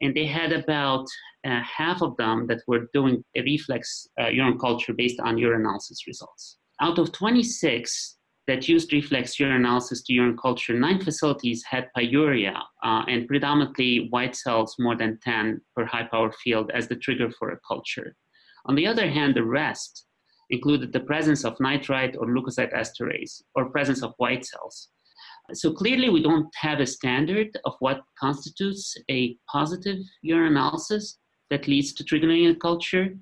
And 0.00 0.14
they 0.14 0.26
had 0.26 0.52
about 0.52 1.06
uh, 1.46 1.60
half 1.62 2.02
of 2.02 2.16
them 2.16 2.46
that 2.48 2.62
were 2.66 2.88
doing 2.92 3.24
a 3.36 3.42
reflex 3.42 4.06
uh, 4.20 4.28
urine 4.28 4.58
culture 4.58 4.92
based 4.92 5.20
on 5.20 5.36
urinalysis 5.36 6.06
results. 6.06 6.58
Out 6.80 6.98
of 6.98 7.12
26, 7.12 8.16
that 8.46 8.68
used 8.68 8.92
reflex 8.92 9.36
urinalysis 9.36 10.04
to 10.04 10.12
urine 10.12 10.36
culture, 10.36 10.74
nine 10.74 11.00
facilities 11.00 11.62
had 11.64 11.88
pyuria 11.96 12.56
uh, 12.82 13.02
and 13.08 13.28
predominantly 13.28 14.08
white 14.10 14.34
cells 14.34 14.74
more 14.78 14.96
than 14.96 15.18
10 15.22 15.60
per 15.76 15.84
high 15.84 16.08
power 16.10 16.32
field 16.42 16.70
as 16.74 16.88
the 16.88 16.96
trigger 16.96 17.30
for 17.38 17.50
a 17.50 17.58
culture. 17.66 18.16
On 18.66 18.74
the 18.74 18.86
other 18.86 19.08
hand, 19.08 19.36
the 19.36 19.44
rest 19.44 20.06
included 20.50 20.92
the 20.92 21.00
presence 21.00 21.44
of 21.44 21.58
nitrite 21.60 22.16
or 22.16 22.26
leukocyte 22.26 22.74
esterase 22.74 23.42
or 23.54 23.70
presence 23.70 24.02
of 24.02 24.12
white 24.18 24.44
cells. 24.44 24.88
So 25.52 25.72
clearly, 25.72 26.08
we 26.08 26.22
don't 26.22 26.48
have 26.54 26.80
a 26.80 26.86
standard 26.86 27.48
of 27.64 27.74
what 27.80 28.02
constitutes 28.18 28.96
a 29.10 29.36
positive 29.50 29.98
urinalysis 30.24 31.16
that 31.50 31.68
leads 31.68 31.92
to 31.94 32.04
triggering 32.04 32.50
a 32.50 32.54
culture. 32.54 33.14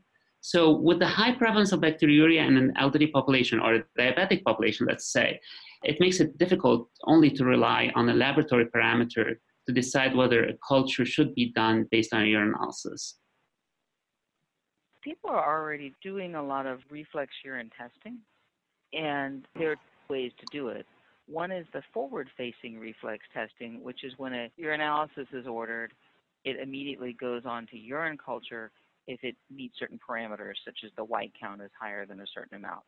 So, 0.43 0.71
with 0.71 1.01
the 1.01 1.07
high 1.07 1.33
prevalence 1.33 1.73
of 1.73 1.81
bacteriuria 1.81 2.47
in 2.47 2.57
an 2.57 2.73
elderly 2.79 3.09
population 3.09 3.59
or 3.59 3.75
a 3.75 3.85
diabetic 3.99 4.45
population, 4.45 4.87
let's 4.87 5.13
say, 5.13 5.41
it 5.83 5.97
makes 5.99 6.21
it 6.21 6.39
difficult 6.39 6.89
only 7.05 7.31
to 7.31 7.45
rely 7.45 7.91
on 7.95 8.09
a 8.09 8.15
laboratory 8.15 8.67
parameter 8.67 9.37
to 9.67 9.73
decide 9.73 10.15
whether 10.15 10.45
a 10.45 10.55
culture 10.67 11.05
should 11.05 11.35
be 11.35 11.53
done 11.53 11.87
based 11.91 12.13
on 12.15 12.23
urinalysis. 12.23 13.15
People 15.03 15.31
are 15.31 15.61
already 15.61 15.95
doing 16.03 16.35
a 16.35 16.43
lot 16.43 16.67
of 16.67 16.81
reflex 16.91 17.33
urine 17.45 17.71
testing, 17.77 18.19
and 18.93 19.47
there 19.59 19.73
are 19.73 19.77
ways 20.09 20.33
to 20.39 20.47
do 20.53 20.69
it. 20.69 20.87
One 21.31 21.53
is 21.53 21.67
the 21.73 21.83
forward 21.95 22.29
facing 22.37 22.81
reflex 22.81 23.25
testing, 23.33 23.85
which 23.85 24.03
is 24.03 24.13
when 24.17 24.35
a 24.35 24.51
urinalysis 24.61 25.33
is 25.33 25.47
ordered, 25.47 25.93
it 26.45 26.57
immediately 26.59 27.13
goes 27.13 27.43
on 27.45 27.69
to 27.69 27.79
urine 27.79 28.19
culture 28.19 28.73
if 29.07 29.23
it 29.23 29.37
meets 29.49 29.79
certain 29.79 29.99
parameters, 29.99 30.55
such 30.65 30.79
as 30.85 30.91
the 30.97 31.05
white 31.05 31.33
count 31.41 31.63
is 31.63 31.71
higher 31.81 32.05
than 32.05 32.21
a 32.21 32.27
certain 32.35 32.57
amount. 32.57 32.83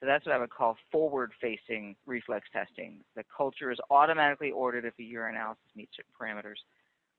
So 0.00 0.06
that's 0.06 0.24
what 0.24 0.34
I 0.34 0.38
would 0.38 0.50
call 0.50 0.76
forward-facing 0.90 1.96
reflex 2.06 2.48
testing. 2.52 3.00
The 3.16 3.24
culture 3.36 3.70
is 3.70 3.78
automatically 3.90 4.50
ordered 4.50 4.86
if 4.86 4.94
a 4.98 5.02
urinalysis 5.02 5.76
meets 5.76 5.92
certain 5.94 6.12
parameters. 6.18 6.60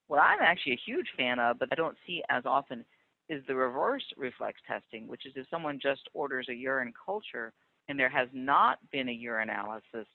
What 0.07 0.19
I'm 0.19 0.41
actually 0.41 0.73
a 0.73 0.81
huge 0.83 1.07
fan 1.15 1.37
of, 1.37 1.59
but 1.59 1.69
I 1.71 1.75
don't 1.75 1.97
see 2.07 2.23
as 2.29 2.43
often, 2.45 2.83
is 3.29 3.43
the 3.47 3.55
reverse 3.55 4.03
reflex 4.17 4.59
testing, 4.67 5.07
which 5.07 5.27
is 5.27 5.33
if 5.35 5.47
someone 5.49 5.79
just 5.79 6.09
orders 6.15 6.47
a 6.49 6.55
urine 6.55 6.93
culture 7.05 7.53
and 7.87 7.99
there 7.99 8.09
has 8.09 8.29
not 8.33 8.79
been 8.91 9.09
a 9.09 9.19
urinalysis, 9.23 10.05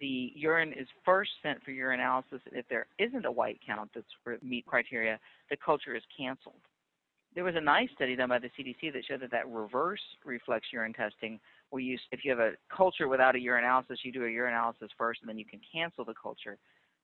the 0.00 0.32
urine 0.34 0.72
is 0.72 0.88
first 1.04 1.30
sent 1.42 1.62
for 1.62 1.70
urinalysis. 1.70 2.40
And 2.50 2.54
if 2.54 2.68
there 2.68 2.86
isn't 2.98 3.24
a 3.24 3.30
white 3.30 3.60
count 3.66 3.90
that's 3.94 4.42
meet 4.42 4.66
criteria, 4.66 5.18
the 5.50 5.56
culture 5.56 5.94
is 5.94 6.02
canceled 6.16 6.60
there 7.34 7.44
was 7.44 7.56
a 7.56 7.60
nice 7.60 7.88
study 7.94 8.14
done 8.16 8.28
by 8.28 8.38
the 8.38 8.50
CDC 8.58 8.92
that 8.92 9.04
showed 9.06 9.20
that 9.20 9.30
that 9.32 9.48
reverse 9.48 10.00
reflex 10.24 10.66
urine 10.72 10.92
testing, 10.92 11.40
where 11.70 11.82
you, 11.82 11.98
if 12.12 12.24
you 12.24 12.30
have 12.30 12.40
a 12.40 12.52
culture 12.74 13.08
without 13.08 13.34
a 13.34 13.38
urinalysis, 13.38 13.98
you 14.04 14.12
do 14.12 14.24
a 14.24 14.28
urinalysis 14.28 14.88
first 14.96 15.20
and 15.20 15.28
then 15.28 15.38
you 15.38 15.44
can 15.44 15.60
cancel 15.72 16.04
the 16.04 16.14
culture. 16.20 16.56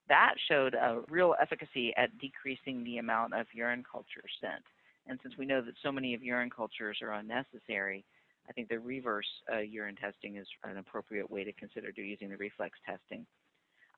That 0.08 0.34
showed 0.48 0.74
a 0.74 1.00
real 1.08 1.34
efficacy 1.40 1.92
at 1.96 2.16
decreasing 2.18 2.84
the 2.84 2.98
amount 2.98 3.34
of 3.34 3.46
urine 3.52 3.84
culture 3.90 4.24
sent. 4.40 4.62
And 5.06 5.18
since 5.22 5.36
we 5.36 5.46
know 5.46 5.62
that 5.62 5.74
so 5.82 5.90
many 5.90 6.14
of 6.14 6.22
urine 6.22 6.50
cultures 6.50 6.98
are 7.02 7.14
unnecessary, 7.14 8.04
I 8.48 8.52
think 8.52 8.68
the 8.68 8.78
reverse 8.78 9.26
uh, 9.52 9.58
urine 9.58 9.96
testing 9.96 10.36
is 10.36 10.46
an 10.64 10.78
appropriate 10.78 11.30
way 11.30 11.44
to 11.44 11.52
consider 11.52 11.90
using 11.94 12.30
the 12.30 12.36
reflex 12.36 12.78
testing. 12.84 13.26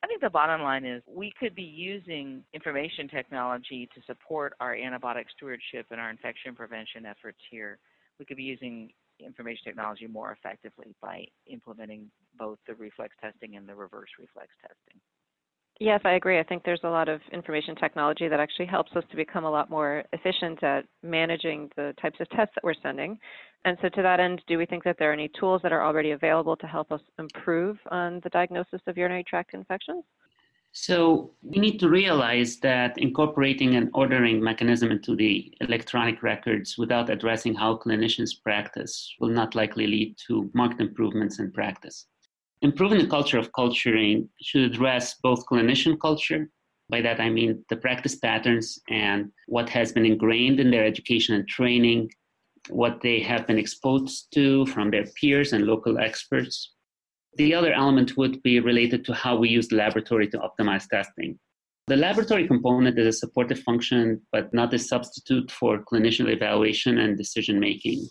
I 0.04 0.08
think 0.08 0.20
the 0.20 0.30
bottom 0.30 0.62
line 0.62 0.84
is 0.84 1.02
we 1.06 1.32
could 1.38 1.54
be 1.54 1.62
using 1.62 2.42
information 2.52 3.08
technology 3.08 3.88
to 3.94 4.00
support 4.06 4.54
our 4.58 4.74
antibiotic 4.74 5.24
stewardship 5.36 5.86
and 5.90 6.00
our 6.00 6.10
infection 6.10 6.54
prevention 6.56 7.06
efforts 7.06 7.38
here. 7.50 7.78
We 8.18 8.24
could 8.24 8.36
be 8.36 8.42
using 8.42 8.90
information 9.20 9.62
technology 9.64 10.08
more 10.08 10.32
effectively 10.32 10.94
by 11.00 11.26
implementing 11.46 12.10
both 12.36 12.58
the 12.66 12.74
reflex 12.74 13.14
testing 13.20 13.56
and 13.56 13.68
the 13.68 13.74
reverse 13.74 14.10
reflex 14.18 14.48
testing. 14.60 15.00
Yes, 15.82 16.00
I 16.04 16.12
agree. 16.12 16.38
I 16.38 16.44
think 16.44 16.62
there's 16.62 16.84
a 16.84 16.88
lot 16.88 17.08
of 17.08 17.20
information 17.32 17.74
technology 17.74 18.28
that 18.28 18.38
actually 18.38 18.66
helps 18.66 18.92
us 18.94 19.02
to 19.10 19.16
become 19.16 19.42
a 19.42 19.50
lot 19.50 19.68
more 19.68 20.04
efficient 20.12 20.62
at 20.62 20.84
managing 21.02 21.70
the 21.74 21.92
types 22.00 22.20
of 22.20 22.30
tests 22.30 22.54
that 22.54 22.62
we're 22.62 22.80
sending. 22.84 23.18
And 23.64 23.76
so, 23.82 23.88
to 23.88 24.00
that 24.02 24.20
end, 24.20 24.42
do 24.46 24.58
we 24.58 24.64
think 24.64 24.84
that 24.84 24.94
there 25.00 25.10
are 25.10 25.12
any 25.12 25.28
tools 25.40 25.60
that 25.64 25.72
are 25.72 25.82
already 25.82 26.12
available 26.12 26.56
to 26.58 26.68
help 26.68 26.92
us 26.92 27.00
improve 27.18 27.78
on 27.90 28.20
the 28.22 28.30
diagnosis 28.30 28.80
of 28.86 28.96
urinary 28.96 29.24
tract 29.24 29.54
infections? 29.54 30.04
So, 30.70 31.32
we 31.42 31.58
need 31.58 31.80
to 31.80 31.88
realize 31.88 32.60
that 32.60 32.96
incorporating 32.96 33.74
an 33.74 33.90
ordering 33.92 34.40
mechanism 34.40 34.92
into 34.92 35.16
the 35.16 35.52
electronic 35.60 36.22
records 36.22 36.78
without 36.78 37.10
addressing 37.10 37.56
how 37.56 37.76
clinicians 37.76 38.40
practice 38.40 39.12
will 39.18 39.30
not 39.30 39.56
likely 39.56 39.88
lead 39.88 40.16
to 40.28 40.48
marked 40.54 40.80
improvements 40.80 41.40
in 41.40 41.50
practice. 41.50 42.06
Improving 42.62 42.98
the 43.00 43.08
culture 43.08 43.40
of 43.40 43.52
culturing 43.52 44.28
should 44.40 44.62
address 44.62 45.16
both 45.20 45.44
clinician 45.46 45.98
culture, 46.00 46.48
by 46.88 47.00
that 47.00 47.20
I 47.20 47.28
mean 47.28 47.64
the 47.68 47.76
practice 47.76 48.14
patterns 48.14 48.78
and 48.88 49.32
what 49.48 49.68
has 49.70 49.90
been 49.90 50.06
ingrained 50.06 50.60
in 50.60 50.70
their 50.70 50.84
education 50.84 51.34
and 51.34 51.48
training, 51.48 52.08
what 52.68 53.00
they 53.02 53.18
have 53.18 53.48
been 53.48 53.58
exposed 53.58 54.28
to 54.34 54.64
from 54.66 54.92
their 54.92 55.06
peers 55.20 55.52
and 55.52 55.66
local 55.66 55.98
experts. 55.98 56.74
The 57.34 57.52
other 57.52 57.72
element 57.72 58.16
would 58.16 58.40
be 58.44 58.60
related 58.60 59.04
to 59.06 59.14
how 59.14 59.36
we 59.36 59.48
use 59.48 59.66
the 59.66 59.76
laboratory 59.76 60.28
to 60.28 60.38
optimize 60.38 60.86
testing. 60.86 61.40
The 61.88 61.96
laboratory 61.96 62.46
component 62.46 62.96
is 62.96 63.06
a 63.08 63.18
supportive 63.18 63.58
function, 63.60 64.20
but 64.30 64.54
not 64.54 64.72
a 64.72 64.78
substitute 64.78 65.50
for 65.50 65.82
clinician 65.82 66.28
evaluation 66.28 66.98
and 66.98 67.18
decision 67.18 67.58
making. 67.58 68.06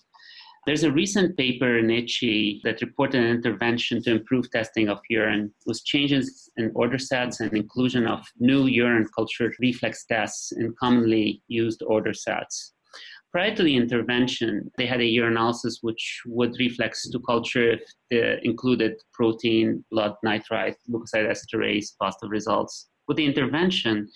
There's 0.68 0.84
a 0.84 0.92
recent 0.92 1.38
paper 1.38 1.80
in 1.80 1.88
ICHE 1.88 2.62
that 2.64 2.82
reported 2.82 3.24
an 3.24 3.32
intervention 3.32 4.00
to 4.04 4.12
improve 4.12 4.52
testing 4.52 4.90
of 4.90 5.00
urine 5.10 5.52
with 5.66 5.84
changes 5.86 6.52
in 6.56 6.72
order 6.76 7.00
sets 7.00 7.40
and 7.40 7.52
inclusion 7.54 8.06
of 8.06 8.24
new 8.40 8.68
urine 8.68 9.08
culture 9.16 9.52
reflex 9.60 10.06
tests 10.06 10.52
in 10.52 10.76
commonly 10.80 11.42
used 11.48 11.82
order 11.82 12.14
sets. 12.14 12.74
Prior 13.32 13.56
to 13.56 13.64
the 13.64 13.76
intervention, 13.76 14.70
they 14.78 14.86
had 14.86 15.02
a 15.02 15.12
urinalysis 15.18 15.78
which 15.82 16.22
would 16.28 16.56
reflex 16.60 17.10
to 17.10 17.20
culture 17.22 17.72
if 18.12 18.44
included 18.44 19.02
protein, 19.14 19.84
blood 19.90 20.14
nitrite, 20.22 20.76
leukocyte 20.88 21.28
esterase, 21.28 21.96
positive 22.00 22.30
results. 22.30 22.90
With 23.08 23.18
the 23.18 23.26
intervention, 23.26 24.08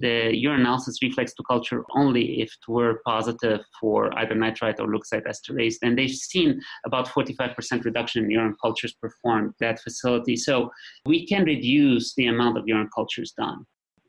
the 0.00 0.32
urinalysis 0.44 1.02
reflex 1.02 1.32
to 1.34 1.42
culture 1.48 1.84
only 1.96 2.40
if 2.40 2.48
it 2.48 2.70
were 2.70 3.00
positive 3.04 3.60
for 3.80 4.16
either 4.18 4.34
nitrite 4.34 4.80
or 4.80 4.86
leukocyte 4.86 5.26
esterase. 5.26 5.76
And 5.82 5.98
they've 5.98 6.10
seen 6.10 6.60
about 6.86 7.08
45% 7.08 7.84
reduction 7.84 8.24
in 8.24 8.30
urine 8.30 8.56
cultures 8.60 8.94
performed 8.94 9.50
at 9.50 9.58
that 9.60 9.80
facility. 9.80 10.36
So 10.36 10.70
we 11.06 11.26
can 11.26 11.44
reduce 11.44 12.14
the 12.14 12.26
amount 12.26 12.58
of 12.58 12.64
urine 12.66 12.90
cultures 12.94 13.32
done. 13.36 13.64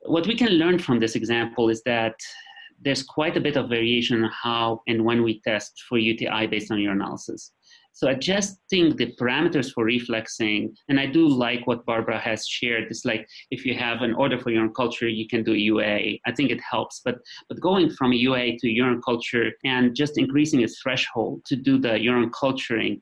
What 0.06 0.28
we 0.28 0.36
can 0.36 0.50
learn 0.50 0.80
from 0.80 1.00
this 1.00 1.16
example 1.16 1.70
is 1.70 1.82
that 1.86 2.16
there's 2.82 3.04
quite 3.04 3.38
a 3.38 3.42
bit 3.42 3.56
of 3.56 3.70
variation 3.70 4.24
in 4.24 4.30
how 4.32 4.82
and 4.88 5.06
when 5.06 5.24
we 5.24 5.40
test 5.42 5.84
for 5.88 5.98
UTI 5.98 6.48
based 6.48 6.72
on 6.72 6.78
urinalysis. 6.78 7.52
So 7.94 8.08
adjusting 8.08 8.96
the 8.96 9.14
parameters 9.22 9.72
for 9.72 9.86
reflexing, 9.86 10.76
and 10.90 11.00
I 11.00 11.06
do 11.06 11.28
like 11.28 11.68
what 11.68 11.86
Barbara 11.86 12.20
has 12.20 12.48
shared. 12.48 12.86
It's 12.90 13.06
like 13.06 13.28
if 13.52 13.66
you 13.66 13.76
have 13.76 14.02
an 14.02 14.16
order 14.16 14.40
for 14.40 14.50
urine 14.50 14.74
culture, 14.74 15.08
you 15.08 15.28
can 15.28 15.44
do 15.44 15.54
UA. 15.54 16.18
I 16.26 16.32
think 16.36 16.50
it 16.50 16.60
helps, 16.70 17.02
but 17.06 17.20
but 17.50 17.60
going 17.62 17.92
from 17.92 18.12
UA 18.12 18.58
to 18.60 18.68
urine 18.68 19.02
culture 19.04 19.52
and 19.64 19.96
just 19.96 20.18
increasing 20.18 20.62
its 20.62 20.82
threshold 20.82 21.46
to 21.46 21.56
do 21.56 21.78
the 21.78 22.00
urine 22.00 22.32
culturing. 22.32 23.00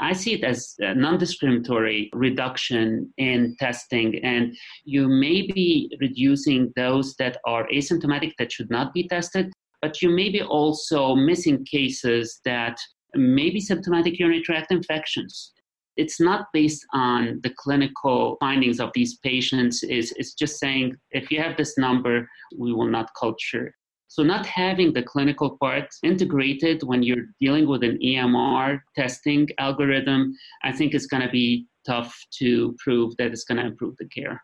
I 0.00 0.12
see 0.12 0.32
it 0.34 0.42
as 0.42 0.74
non 0.80 1.16
discriminatory 1.18 2.10
reduction 2.12 3.12
in 3.16 3.54
testing, 3.60 4.18
and 4.24 4.56
you 4.84 5.06
may 5.06 5.42
be 5.42 5.96
reducing 6.00 6.72
those 6.74 7.14
that 7.16 7.36
are 7.46 7.68
asymptomatic 7.68 8.32
that 8.38 8.50
should 8.50 8.70
not 8.70 8.92
be 8.92 9.06
tested, 9.06 9.52
but 9.80 10.02
you 10.02 10.10
may 10.10 10.28
be 10.28 10.42
also 10.42 11.14
missing 11.14 11.64
cases 11.64 12.40
that 12.44 12.76
maybe 13.16 13.60
symptomatic 13.60 14.18
urinary 14.18 14.42
tract 14.42 14.70
infections. 14.72 15.52
it's 15.96 16.20
not 16.20 16.46
based 16.52 16.84
on 16.92 17.40
the 17.44 17.52
clinical 17.62 18.36
findings 18.40 18.80
of 18.80 18.90
these 18.94 19.12
patients. 19.18 19.76
Is 19.84 20.12
it's 20.16 20.34
just 20.42 20.58
saying 20.58 20.96
if 21.12 21.30
you 21.30 21.38
have 21.44 21.56
this 21.56 21.78
number 21.78 22.28
we 22.58 22.72
will 22.72 22.90
not 22.96 23.08
culture. 23.24 23.66
So 24.08 24.22
not 24.22 24.44
having 24.46 24.92
the 24.92 25.02
clinical 25.02 25.56
part 25.62 25.88
integrated 26.02 26.82
when 26.82 27.02
you're 27.02 27.26
dealing 27.40 27.66
with 27.68 27.82
an 27.90 27.96
emr 28.14 28.80
testing 29.00 29.48
algorithm 29.66 30.20
i 30.68 30.70
think 30.76 30.94
is 30.94 31.06
going 31.12 31.24
to 31.28 31.34
be 31.42 31.66
tough 31.86 32.12
to 32.38 32.74
prove 32.84 33.16
that 33.18 33.28
it's 33.32 33.44
going 33.44 33.60
to 33.60 33.66
improve 33.66 33.94
the 33.98 34.08
care. 34.16 34.42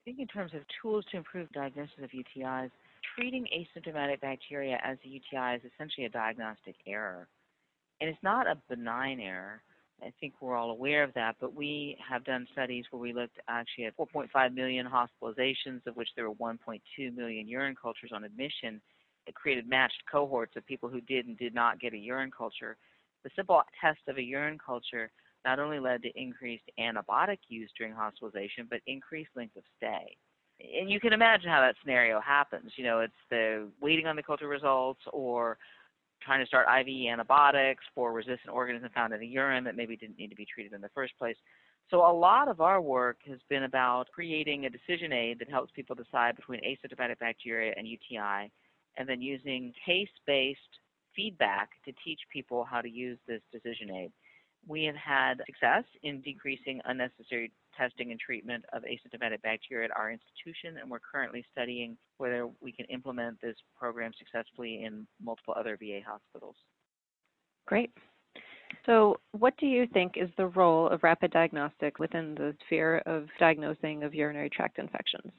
I 0.00 0.02
think 0.04 0.18
in 0.20 0.26
terms 0.28 0.52
of 0.54 0.62
tools 0.80 1.04
to 1.10 1.16
improve 1.16 1.50
diagnosis 1.52 1.98
of 2.02 2.10
utis 2.10 2.70
treating 3.14 3.46
asymptomatic 3.56 4.20
bacteria 4.20 4.78
as 4.82 4.98
a 5.04 5.08
uti 5.08 5.54
is 5.56 5.62
essentially 5.72 6.06
a 6.06 6.10
diagnostic 6.10 6.76
error 6.86 7.28
and 8.00 8.10
it's 8.10 8.22
not 8.22 8.46
a 8.46 8.56
benign 8.68 9.20
error 9.20 9.62
I 10.02 10.12
think 10.20 10.34
we're 10.40 10.56
all 10.56 10.70
aware 10.70 11.02
of 11.02 11.14
that, 11.14 11.36
but 11.40 11.54
we 11.54 11.96
have 12.06 12.24
done 12.24 12.46
studies 12.52 12.84
where 12.90 13.00
we 13.00 13.12
looked 13.12 13.38
actually 13.48 13.86
at 13.86 13.96
4.5 13.96 14.54
million 14.54 14.86
hospitalizations, 14.86 15.86
of 15.86 15.96
which 15.96 16.08
there 16.14 16.28
were 16.28 16.34
1.2 16.34 16.80
million 17.16 17.48
urine 17.48 17.74
cultures 17.80 18.10
on 18.14 18.24
admission. 18.24 18.80
It 19.26 19.34
created 19.34 19.68
matched 19.68 20.02
cohorts 20.10 20.54
of 20.56 20.66
people 20.66 20.88
who 20.88 21.00
did 21.00 21.26
and 21.26 21.38
did 21.38 21.54
not 21.54 21.80
get 21.80 21.94
a 21.94 21.98
urine 21.98 22.30
culture. 22.36 22.76
The 23.24 23.30
simple 23.34 23.62
test 23.80 24.00
of 24.06 24.18
a 24.18 24.22
urine 24.22 24.58
culture 24.64 25.10
not 25.44 25.58
only 25.58 25.80
led 25.80 26.02
to 26.02 26.20
increased 26.20 26.64
antibiotic 26.78 27.38
use 27.48 27.70
during 27.78 27.94
hospitalization, 27.94 28.66
but 28.68 28.80
increased 28.86 29.30
length 29.34 29.56
of 29.56 29.62
stay. 29.76 30.16
And 30.60 30.90
you 30.90 31.00
can 31.00 31.12
imagine 31.12 31.50
how 31.50 31.60
that 31.60 31.76
scenario 31.82 32.20
happens. 32.20 32.72
You 32.76 32.84
know, 32.84 33.00
it's 33.00 33.12
the 33.30 33.68
waiting 33.80 34.06
on 34.06 34.16
the 34.16 34.22
culture 34.22 34.48
results 34.48 35.00
or 35.12 35.58
trying 36.22 36.40
to 36.40 36.46
start 36.46 36.66
IV 36.68 36.88
antibiotics 37.10 37.84
for 37.94 38.12
resistant 38.12 38.50
organisms 38.52 38.90
found 38.94 39.12
in 39.12 39.20
the 39.20 39.26
urine 39.26 39.64
that 39.64 39.76
maybe 39.76 39.96
didn't 39.96 40.18
need 40.18 40.30
to 40.30 40.36
be 40.36 40.46
treated 40.46 40.72
in 40.72 40.80
the 40.80 40.88
first 40.94 41.16
place. 41.18 41.36
So 41.90 41.98
a 41.98 42.12
lot 42.12 42.48
of 42.48 42.60
our 42.60 42.80
work 42.80 43.18
has 43.28 43.38
been 43.48 43.62
about 43.62 44.10
creating 44.12 44.66
a 44.66 44.70
decision 44.70 45.12
aid 45.12 45.38
that 45.38 45.48
helps 45.48 45.70
people 45.72 45.94
decide 45.94 46.34
between 46.34 46.60
asymptomatic 46.60 47.18
bacteria 47.20 47.74
and 47.76 47.86
UTI, 47.86 48.50
and 48.96 49.08
then 49.08 49.22
using 49.22 49.72
case-based 49.84 50.60
feedback 51.14 51.70
to 51.84 51.92
teach 52.04 52.20
people 52.32 52.64
how 52.64 52.80
to 52.80 52.88
use 52.88 53.18
this 53.28 53.40
decision 53.52 53.90
aid. 53.90 54.12
We 54.66 54.84
have 54.84 54.96
had 54.96 55.42
success 55.46 55.84
in 56.02 56.22
decreasing 56.22 56.80
unnecessary 56.86 57.52
testing 57.76 58.10
and 58.10 58.20
treatment 58.20 58.64
of 58.72 58.82
asymptomatic 58.82 59.42
bacteria 59.42 59.86
at 59.86 59.96
our 59.96 60.10
institution, 60.10 60.78
and 60.80 60.90
we're 60.90 60.98
currently 61.00 61.44
studying 61.52 61.96
whether 62.18 62.48
we 62.60 62.72
can 62.72 62.86
implement 62.86 63.40
this 63.40 63.56
program 63.78 64.12
successfully 64.18 64.84
in 64.84 65.06
multiple 65.22 65.54
other 65.58 65.76
VA 65.76 66.00
hospitals. 66.06 66.56
Great. 67.66 67.90
So, 68.84 69.16
what 69.32 69.56
do 69.58 69.66
you 69.66 69.86
think 69.92 70.14
is 70.16 70.28
the 70.36 70.48
role 70.48 70.88
of 70.88 71.02
rapid 71.02 71.30
diagnostic 71.30 71.98
within 71.98 72.34
the 72.34 72.54
sphere 72.66 72.98
of 73.06 73.26
diagnosing 73.38 74.02
of 74.02 74.14
urinary 74.14 74.50
tract 74.50 74.78
infections? 74.78 75.32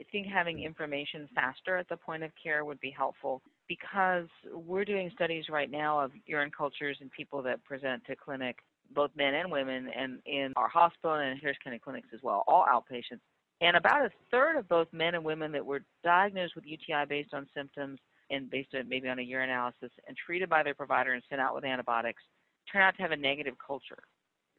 I 0.00 0.04
think 0.10 0.26
having 0.26 0.64
information 0.64 1.28
faster 1.32 1.76
at 1.76 1.88
the 1.88 1.96
point 1.96 2.24
of 2.24 2.32
care 2.42 2.64
would 2.64 2.80
be 2.80 2.90
helpful 2.90 3.40
because 3.68 4.26
we're 4.52 4.84
doing 4.84 5.10
studies 5.14 5.44
right 5.48 5.70
now 5.70 6.00
of 6.00 6.10
urine 6.26 6.50
cultures 6.56 6.98
and 7.00 7.10
people 7.12 7.40
that 7.42 7.62
present 7.62 8.04
to 8.06 8.16
clinic 8.16 8.56
both 8.94 9.10
men 9.16 9.34
and 9.34 9.50
women, 9.50 9.88
and 9.96 10.18
in 10.26 10.52
our 10.56 10.68
hospital 10.68 11.16
and 11.16 11.38
Harris 11.40 11.58
County 11.62 11.78
clinics 11.78 12.08
as 12.14 12.20
well, 12.22 12.44
all 12.46 12.64
outpatients. 12.66 13.20
And 13.60 13.76
about 13.76 14.04
a 14.04 14.10
third 14.30 14.56
of 14.56 14.68
both 14.68 14.88
men 14.92 15.14
and 15.14 15.24
women 15.24 15.52
that 15.52 15.64
were 15.64 15.84
diagnosed 16.02 16.56
with 16.56 16.64
UTI 16.66 17.04
based 17.08 17.32
on 17.32 17.46
symptoms 17.54 18.00
and 18.30 18.50
based 18.50 18.74
on 18.74 18.88
maybe 18.88 19.08
on 19.08 19.18
a 19.18 19.22
urinalysis 19.22 19.90
and 20.08 20.16
treated 20.16 20.48
by 20.48 20.62
their 20.62 20.74
provider 20.74 21.12
and 21.12 21.22
sent 21.28 21.40
out 21.40 21.54
with 21.54 21.64
antibiotics 21.64 22.22
turn 22.70 22.82
out 22.82 22.96
to 22.96 23.02
have 23.02 23.12
a 23.12 23.16
negative 23.16 23.54
culture. 23.64 24.02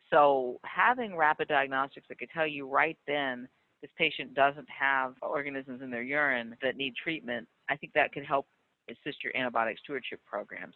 So 0.10 0.60
having 0.64 1.16
rapid 1.16 1.48
diagnostics 1.48 2.08
that 2.10 2.20
could 2.20 2.30
tell 2.34 2.48
you 2.48 2.68
right 2.68 2.98
then 3.08 3.48
this 3.82 3.92
patient 3.98 4.34
doesn't 4.34 4.68
have 4.70 5.16
organisms 5.22 5.82
in 5.82 5.90
their 5.90 6.04
urine 6.04 6.56
that 6.62 6.78
need 6.78 6.94
treatment, 6.96 7.48
I 7.70 7.76
think 7.76 7.94
that 7.94 8.14
could 8.14 8.26
help 8.26 8.48
assist 8.90 9.24
your 9.24 9.34
antibiotic 9.34 9.78
stewardship 9.80 10.20
programs. 10.26 10.76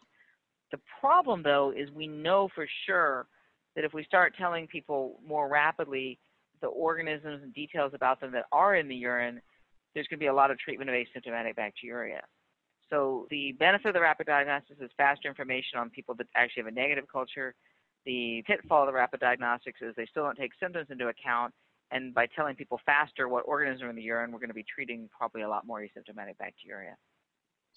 The 0.72 0.80
problem, 1.00 1.44
though, 1.44 1.74
is 1.76 1.90
we 1.92 2.08
know 2.08 2.50
for 2.54 2.68
sure 2.86 3.28
that 3.78 3.86
if 3.86 3.94
we 3.94 4.04
start 4.04 4.34
telling 4.36 4.66
people 4.66 5.20
more 5.26 5.48
rapidly 5.48 6.18
the 6.62 6.68
organisms 6.68 7.44
and 7.44 7.54
details 7.54 7.92
about 7.94 8.20
them 8.20 8.32
that 8.32 8.46
are 8.52 8.76
in 8.76 8.88
the 8.88 8.96
urine, 8.96 9.40
there's 9.94 10.08
going 10.08 10.18
to 10.18 10.24
be 10.24 10.28
a 10.28 10.34
lot 10.34 10.50
of 10.50 10.58
treatment 10.58 10.90
of 10.90 10.96
asymptomatic 10.96 11.56
bacteria. 11.56 12.22
So 12.90 13.28
the 13.30 13.52
benefit 13.60 13.90
of 13.90 13.94
the 13.94 14.02
rapid 14.02 14.26
diagnostics 14.26 14.82
is 14.82 14.90
faster 14.98 15.28
information 15.30 15.78
on 15.78 15.92
people 15.92 16.16
that 16.16 16.26
actually 16.36 16.64
have 16.64 16.74
a 16.74 16.76
negative 16.76 17.06
culture. 17.12 17.54
The 18.08 18.44
pitfall 18.48 18.82
of 18.82 18.88
the 18.88 18.94
rapid 18.94 19.20
diagnostics 19.20 19.80
is 19.84 19.94
they 19.96 20.08
still 20.08 20.24
don't 20.24 20.38
take 20.38 20.54
symptoms 20.60 20.88
into 20.90 21.10
account. 21.10 21.54
And 21.92 22.16
by 22.16 22.26
telling 22.36 22.56
people 22.56 22.82
faster 22.84 23.28
what 23.28 23.44
organisms 23.46 23.84
are 23.84 23.90
in 23.92 23.96
the 23.96 24.02
urine, 24.02 24.32
we're 24.32 24.40
going 24.40 24.50
to 24.50 24.56
be 24.56 24.66
treating 24.74 25.08
probably 25.16 25.44
a 25.44 25.50
lot 25.50 25.68
more 25.68 25.82
asymptomatic 25.82 26.40
bacteria. 26.40 26.96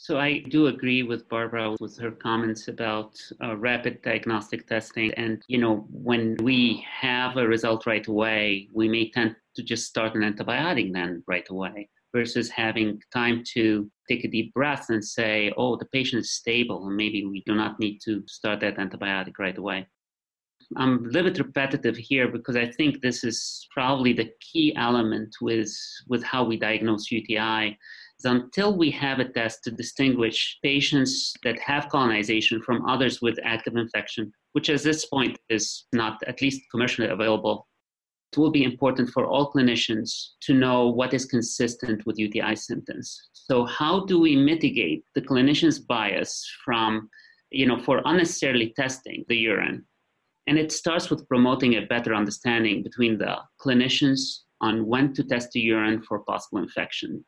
So 0.03 0.19
I 0.19 0.39
do 0.49 0.69
agree 0.69 1.03
with 1.03 1.29
Barbara 1.29 1.77
with 1.79 1.99
her 1.99 2.11
comments 2.11 2.69
about 2.69 3.21
uh, 3.45 3.55
rapid 3.55 4.01
diagnostic 4.01 4.67
testing. 4.67 5.13
And, 5.13 5.43
you 5.47 5.59
know, 5.59 5.87
when 5.91 6.39
we 6.43 6.83
have 6.91 7.37
a 7.37 7.47
result 7.47 7.85
right 7.85 8.07
away, 8.07 8.71
we 8.73 8.89
may 8.89 9.11
tend 9.11 9.37
to 9.57 9.63
just 9.63 9.85
start 9.85 10.15
an 10.15 10.23
antibiotic 10.23 10.95
then 10.95 11.23
right 11.27 11.47
away 11.51 11.91
versus 12.15 12.49
having 12.49 12.99
time 13.13 13.45
to 13.53 13.91
take 14.09 14.25
a 14.25 14.29
deep 14.29 14.55
breath 14.55 14.87
and 14.89 15.05
say, 15.05 15.53
oh, 15.59 15.77
the 15.77 15.85
patient 15.93 16.21
is 16.21 16.33
stable 16.33 16.87
and 16.87 16.97
maybe 16.97 17.27
we 17.27 17.43
do 17.45 17.55
not 17.55 17.79
need 17.79 17.99
to 18.07 18.25
start 18.27 18.61
that 18.61 18.79
antibiotic 18.79 19.35
right 19.39 19.59
away. 19.59 19.87
I'm 20.77 21.05
a 21.05 21.09
little 21.09 21.31
bit 21.31 21.39
repetitive 21.39 21.99
here 21.99 22.29
because 22.29 22.57
I 22.57 22.71
think 22.71 23.03
this 23.03 23.23
is 23.23 23.67
probably 23.75 24.15
the 24.15 24.33
key 24.41 24.75
element 24.77 25.37
with, 25.43 25.71
with 26.09 26.23
how 26.23 26.43
we 26.45 26.57
diagnose 26.57 27.11
UTI 27.11 27.77
until 28.25 28.77
we 28.77 28.91
have 28.91 29.19
a 29.19 29.29
test 29.29 29.65
to 29.65 29.71
distinguish 29.71 30.59
patients 30.63 31.35
that 31.45 31.59
have 31.59 31.89
colonization 31.89 32.61
from 32.63 32.89
others 32.89 33.23
with 33.23 33.39
active 33.45 33.77
infection, 33.77 34.33
which 34.53 34.69
at 34.69 34.83
this 34.83 35.07
point 35.07 35.39
is 35.49 35.87
not 35.93 36.23
at 36.27 36.43
least 36.43 36.63
commercially 36.71 37.09
available, 37.09 37.67
it 38.33 38.39
will 38.39 38.51
be 38.51 38.65
important 38.65 39.11
for 39.11 39.27
all 39.27 39.53
clinicians 39.53 40.31
to 40.43 40.55
know 40.55 40.89
what 40.89 41.15
is 41.15 41.25
consistent 41.25 42.07
with 42.07 42.19
UTI 42.19 42.55
symptoms. 42.55 43.21
So, 43.33 43.65
how 43.65 44.05
do 44.07 44.21
we 44.21 44.37
mitigate 44.37 45.05
the 45.15 45.23
clinician's 45.23 45.81
bias 45.81 46.49
from, 46.65 47.11
you 47.51 47.67
know, 47.67 47.79
for 47.79 48.03
unnecessarily 48.05 48.73
testing 48.77 49.25
the 49.29 49.37
urine? 49.37 49.85
And 50.47 50.59
it 50.59 50.71
starts 50.73 51.11
with 51.11 51.29
promoting 51.29 51.75
a 51.75 51.87
better 51.87 52.15
understanding 52.15 52.83
between 52.83 53.19
the 53.19 53.39
clinicians 53.61 54.41
on 54.61 54.87
when 54.87 55.13
to 55.15 55.25
test 55.25 55.51
the 55.53 55.61
urine 55.61 56.03
for 56.03 56.21
possible 56.21 56.63
infection 56.63 57.25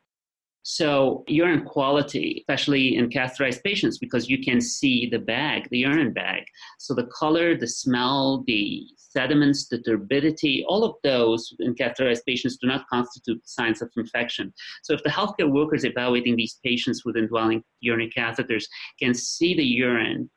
so 0.63 1.25
urine 1.27 1.65
quality, 1.65 2.37
especially 2.39 2.95
in 2.95 3.09
catheterized 3.09 3.63
patients, 3.63 3.97
because 3.97 4.29
you 4.29 4.41
can 4.41 4.61
see 4.61 5.07
the 5.09 5.19
bag, 5.19 5.67
the 5.69 5.79
urine 5.79 6.13
bag. 6.13 6.43
So 6.79 6.93
the 6.93 7.07
color, 7.07 7.55
the 7.57 7.67
smell, 7.67 8.43
the 8.47 8.87
sediments, 8.97 9.67
the 9.67 9.81
turbidity, 9.81 10.65
all 10.67 10.85
of 10.85 10.95
those 11.03 11.53
in 11.59 11.75
catheterized 11.75 12.25
patients 12.25 12.57
do 12.57 12.67
not 12.67 12.87
constitute 12.89 13.41
signs 13.47 13.81
of 13.81 13.91
infection. 13.97 14.53
So 14.83 14.93
if 14.93 15.03
the 15.03 15.09
healthcare 15.09 15.51
workers 15.51 15.83
evaluating 15.83 16.37
these 16.37 16.59
patients 16.63 17.03
with 17.05 17.17
indwelling 17.17 17.63
urinary 17.81 18.11
catheters 18.17 18.63
can 18.99 19.13
see 19.13 19.53
the 19.55 19.65
urine 19.65 20.29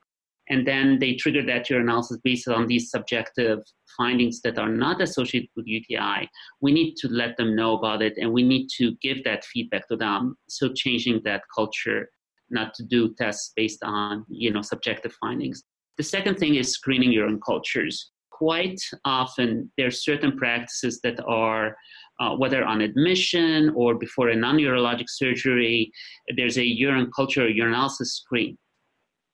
and 0.48 0.66
then 0.66 0.98
they 0.98 1.14
trigger 1.14 1.44
that 1.44 1.66
urinalysis 1.68 2.22
based 2.22 2.48
on 2.48 2.66
these 2.66 2.90
subjective 2.90 3.60
findings 3.96 4.40
that 4.42 4.58
are 4.58 4.68
not 4.68 5.00
associated 5.00 5.48
with 5.56 5.66
UTI, 5.66 6.28
we 6.60 6.72
need 6.72 6.94
to 6.96 7.08
let 7.08 7.36
them 7.36 7.56
know 7.56 7.76
about 7.76 8.02
it 8.02 8.14
and 8.16 8.32
we 8.32 8.42
need 8.42 8.68
to 8.76 8.94
give 9.02 9.24
that 9.24 9.44
feedback 9.44 9.88
to 9.88 9.96
them. 9.96 10.36
So 10.48 10.72
changing 10.72 11.22
that 11.24 11.42
culture 11.54 12.08
not 12.50 12.74
to 12.74 12.84
do 12.84 13.12
tests 13.14 13.52
based 13.56 13.82
on 13.82 14.24
you 14.28 14.52
know 14.52 14.62
subjective 14.62 15.12
findings. 15.20 15.64
The 15.96 16.04
second 16.04 16.36
thing 16.38 16.54
is 16.56 16.70
screening 16.70 17.10
urine 17.12 17.40
cultures. 17.44 18.12
Quite 18.30 18.80
often, 19.04 19.72
there 19.78 19.86
are 19.86 19.90
certain 19.90 20.36
practices 20.36 21.00
that 21.02 21.18
are 21.26 21.74
uh, 22.20 22.36
whether 22.36 22.62
on 22.64 22.82
admission 22.82 23.72
or 23.74 23.94
before 23.94 24.28
a 24.28 24.36
non-urologic 24.36 25.06
surgery, 25.08 25.90
there's 26.36 26.58
a 26.58 26.64
urine 26.64 27.10
culture 27.16 27.46
or 27.46 27.50
urinalysis 27.50 28.08
screen 28.08 28.58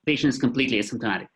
patient 0.07 0.35
is 0.35 0.41
completely 0.41 0.79
asymptomatic. 0.79 1.27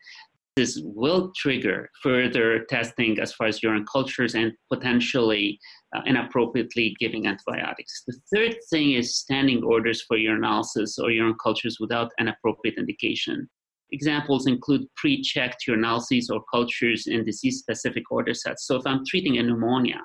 This 0.57 0.81
will 0.83 1.31
trigger 1.35 1.87
further 2.01 2.65
testing 2.67 3.19
as 3.19 3.31
far 3.31 3.45
as 3.45 3.61
urine 3.61 3.85
cultures 3.85 4.33
and 4.33 4.51
potentially 4.73 5.59
uh, 5.95 6.01
inappropriately 6.07 6.95
giving 6.99 7.27
antibiotics. 7.27 8.01
The 8.07 8.19
third 8.33 8.55
thing 8.71 8.93
is 8.93 9.17
standing 9.17 9.63
orders 9.63 10.01
for 10.01 10.17
urinalysis 10.17 10.97
or 10.97 11.11
urine 11.11 11.37
cultures 11.43 11.77
without 11.79 12.11
an 12.17 12.29
appropriate 12.29 12.79
indication. 12.79 13.47
Examples 13.91 14.47
include 14.47 14.87
pre 14.95 15.21
checked 15.21 15.65
urinalyses 15.69 16.25
or 16.31 16.41
cultures 16.51 17.05
in 17.05 17.23
disease 17.23 17.59
specific 17.59 18.11
order 18.11 18.33
sets. 18.33 18.65
So, 18.65 18.77
if 18.77 18.87
I'm 18.87 19.05
treating 19.05 19.37
a 19.37 19.43
pneumonia 19.43 20.01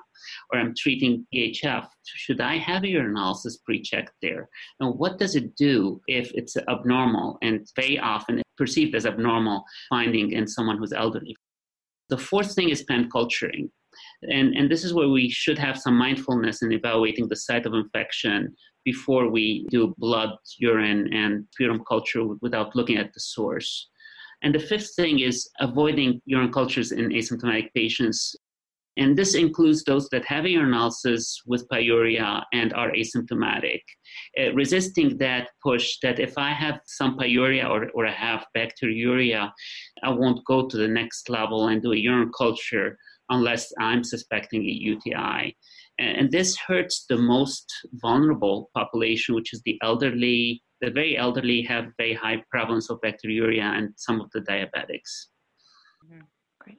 or 0.51 0.59
I'm 0.59 0.75
treating 0.77 1.25
CHF, 1.33 1.87
should 2.05 2.41
I 2.41 2.59
have 2.59 2.83
a 2.83 2.87
urinalysis 2.87 3.55
pre 3.65 3.81
checked 3.81 4.13
there? 4.21 4.47
And 4.79 4.99
what 4.99 5.17
does 5.17 5.35
it 5.35 5.55
do 5.55 5.99
if 6.07 6.31
it's 6.35 6.55
abnormal 6.69 7.39
and 7.41 7.67
very 7.75 7.97
often 7.97 8.42
perceived 8.57 8.95
as 8.95 9.05
abnormal 9.05 9.63
finding 9.89 10.31
in 10.31 10.47
someone 10.47 10.77
who's 10.77 10.93
elderly? 10.93 11.35
The 12.09 12.17
fourth 12.17 12.53
thing 12.53 12.69
is 12.69 12.83
pan 12.83 13.09
culturing. 13.09 13.71
And, 14.23 14.55
and 14.55 14.69
this 14.69 14.83
is 14.83 14.93
where 14.93 15.09
we 15.09 15.29
should 15.29 15.57
have 15.57 15.77
some 15.77 15.97
mindfulness 15.97 16.61
in 16.61 16.71
evaluating 16.71 17.27
the 17.27 17.35
site 17.35 17.65
of 17.65 17.73
infection 17.73 18.55
before 18.85 19.29
we 19.29 19.65
do 19.69 19.93
blood, 19.97 20.31
urine, 20.57 21.13
and 21.13 21.45
sputum 21.51 21.83
culture 21.87 22.25
without 22.41 22.75
looking 22.75 22.97
at 22.97 23.13
the 23.13 23.19
source. 23.19 23.89
And 24.41 24.53
the 24.53 24.59
fifth 24.59 24.91
thing 24.95 25.19
is 25.19 25.49
avoiding 25.59 26.21
urine 26.25 26.51
cultures 26.51 26.91
in 26.91 27.09
asymptomatic 27.09 27.69
patients. 27.73 28.35
And 28.97 29.17
this 29.17 29.33
includes 29.33 29.83
those 29.83 30.07
that 30.09 30.25
have 30.25 30.45
urinalysis 30.45 31.37
with 31.47 31.67
pyuria 31.69 32.43
and 32.53 32.73
are 32.73 32.91
asymptomatic. 32.91 33.81
Uh, 34.39 34.53
resisting 34.53 35.17
that 35.17 35.49
push 35.63 35.97
that 36.03 36.19
if 36.19 36.37
I 36.37 36.51
have 36.51 36.79
some 36.85 37.17
pyuria 37.17 37.67
or, 37.69 37.89
or 37.95 38.05
I 38.05 38.11
have 38.11 38.45
bacteriuria, 38.55 39.51
I 40.03 40.09
won't 40.09 40.45
go 40.45 40.67
to 40.67 40.77
the 40.77 40.87
next 40.87 41.29
level 41.29 41.67
and 41.67 41.81
do 41.81 41.93
a 41.93 41.97
urine 41.97 42.31
culture 42.37 42.97
unless 43.29 43.71
I'm 43.79 44.03
suspecting 44.03 44.61
a 44.61 44.71
UTI. 44.71 45.55
And 45.99 46.31
this 46.31 46.57
hurts 46.57 47.05
the 47.07 47.17
most 47.17 47.71
vulnerable 47.93 48.69
population, 48.75 49.35
which 49.35 49.53
is 49.53 49.61
the 49.63 49.77
elderly. 49.83 50.63
The 50.81 50.89
very 50.89 51.17
elderly 51.17 51.61
have 51.63 51.85
very 51.97 52.13
high 52.13 52.43
prevalence 52.49 52.89
of 52.89 52.99
bacteriuria 53.01 53.77
and 53.77 53.89
some 53.95 54.19
of 54.19 54.29
the 54.31 54.41
diabetics. 54.41 55.27
Mm-hmm. 56.05 56.21
Great. 56.59 56.77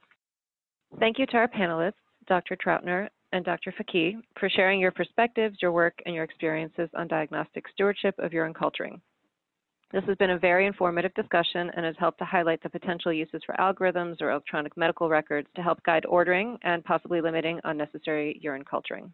Thank 0.99 1.17
you 1.17 1.25
to 1.27 1.37
our 1.37 1.47
panelists, 1.47 1.93
Dr. 2.27 2.55
Trautner 2.55 3.09
and 3.31 3.43
Dr. 3.43 3.73
Fakih, 3.73 4.15
for 4.39 4.49
sharing 4.49 4.79
your 4.79 4.91
perspectives, 4.91 5.57
your 5.61 5.71
work, 5.71 6.01
and 6.05 6.15
your 6.15 6.23
experiences 6.23 6.89
on 6.95 7.07
diagnostic 7.07 7.65
stewardship 7.73 8.15
of 8.19 8.33
urine 8.33 8.53
culturing. 8.53 9.01
This 9.91 10.03
has 10.05 10.17
been 10.17 10.31
a 10.31 10.39
very 10.39 10.65
informative 10.65 11.13
discussion 11.13 11.71
and 11.75 11.85
has 11.85 11.95
helped 11.99 12.17
to 12.19 12.25
highlight 12.25 12.61
the 12.63 12.69
potential 12.69 13.13
uses 13.13 13.41
for 13.45 13.55
algorithms 13.55 14.21
or 14.21 14.31
electronic 14.31 14.75
medical 14.75 15.09
records 15.09 15.47
to 15.55 15.61
help 15.61 15.81
guide 15.83 16.05
ordering 16.05 16.57
and 16.63 16.83
possibly 16.83 17.21
limiting 17.21 17.59
unnecessary 17.63 18.39
urine 18.41 18.65
culturing. 18.65 19.13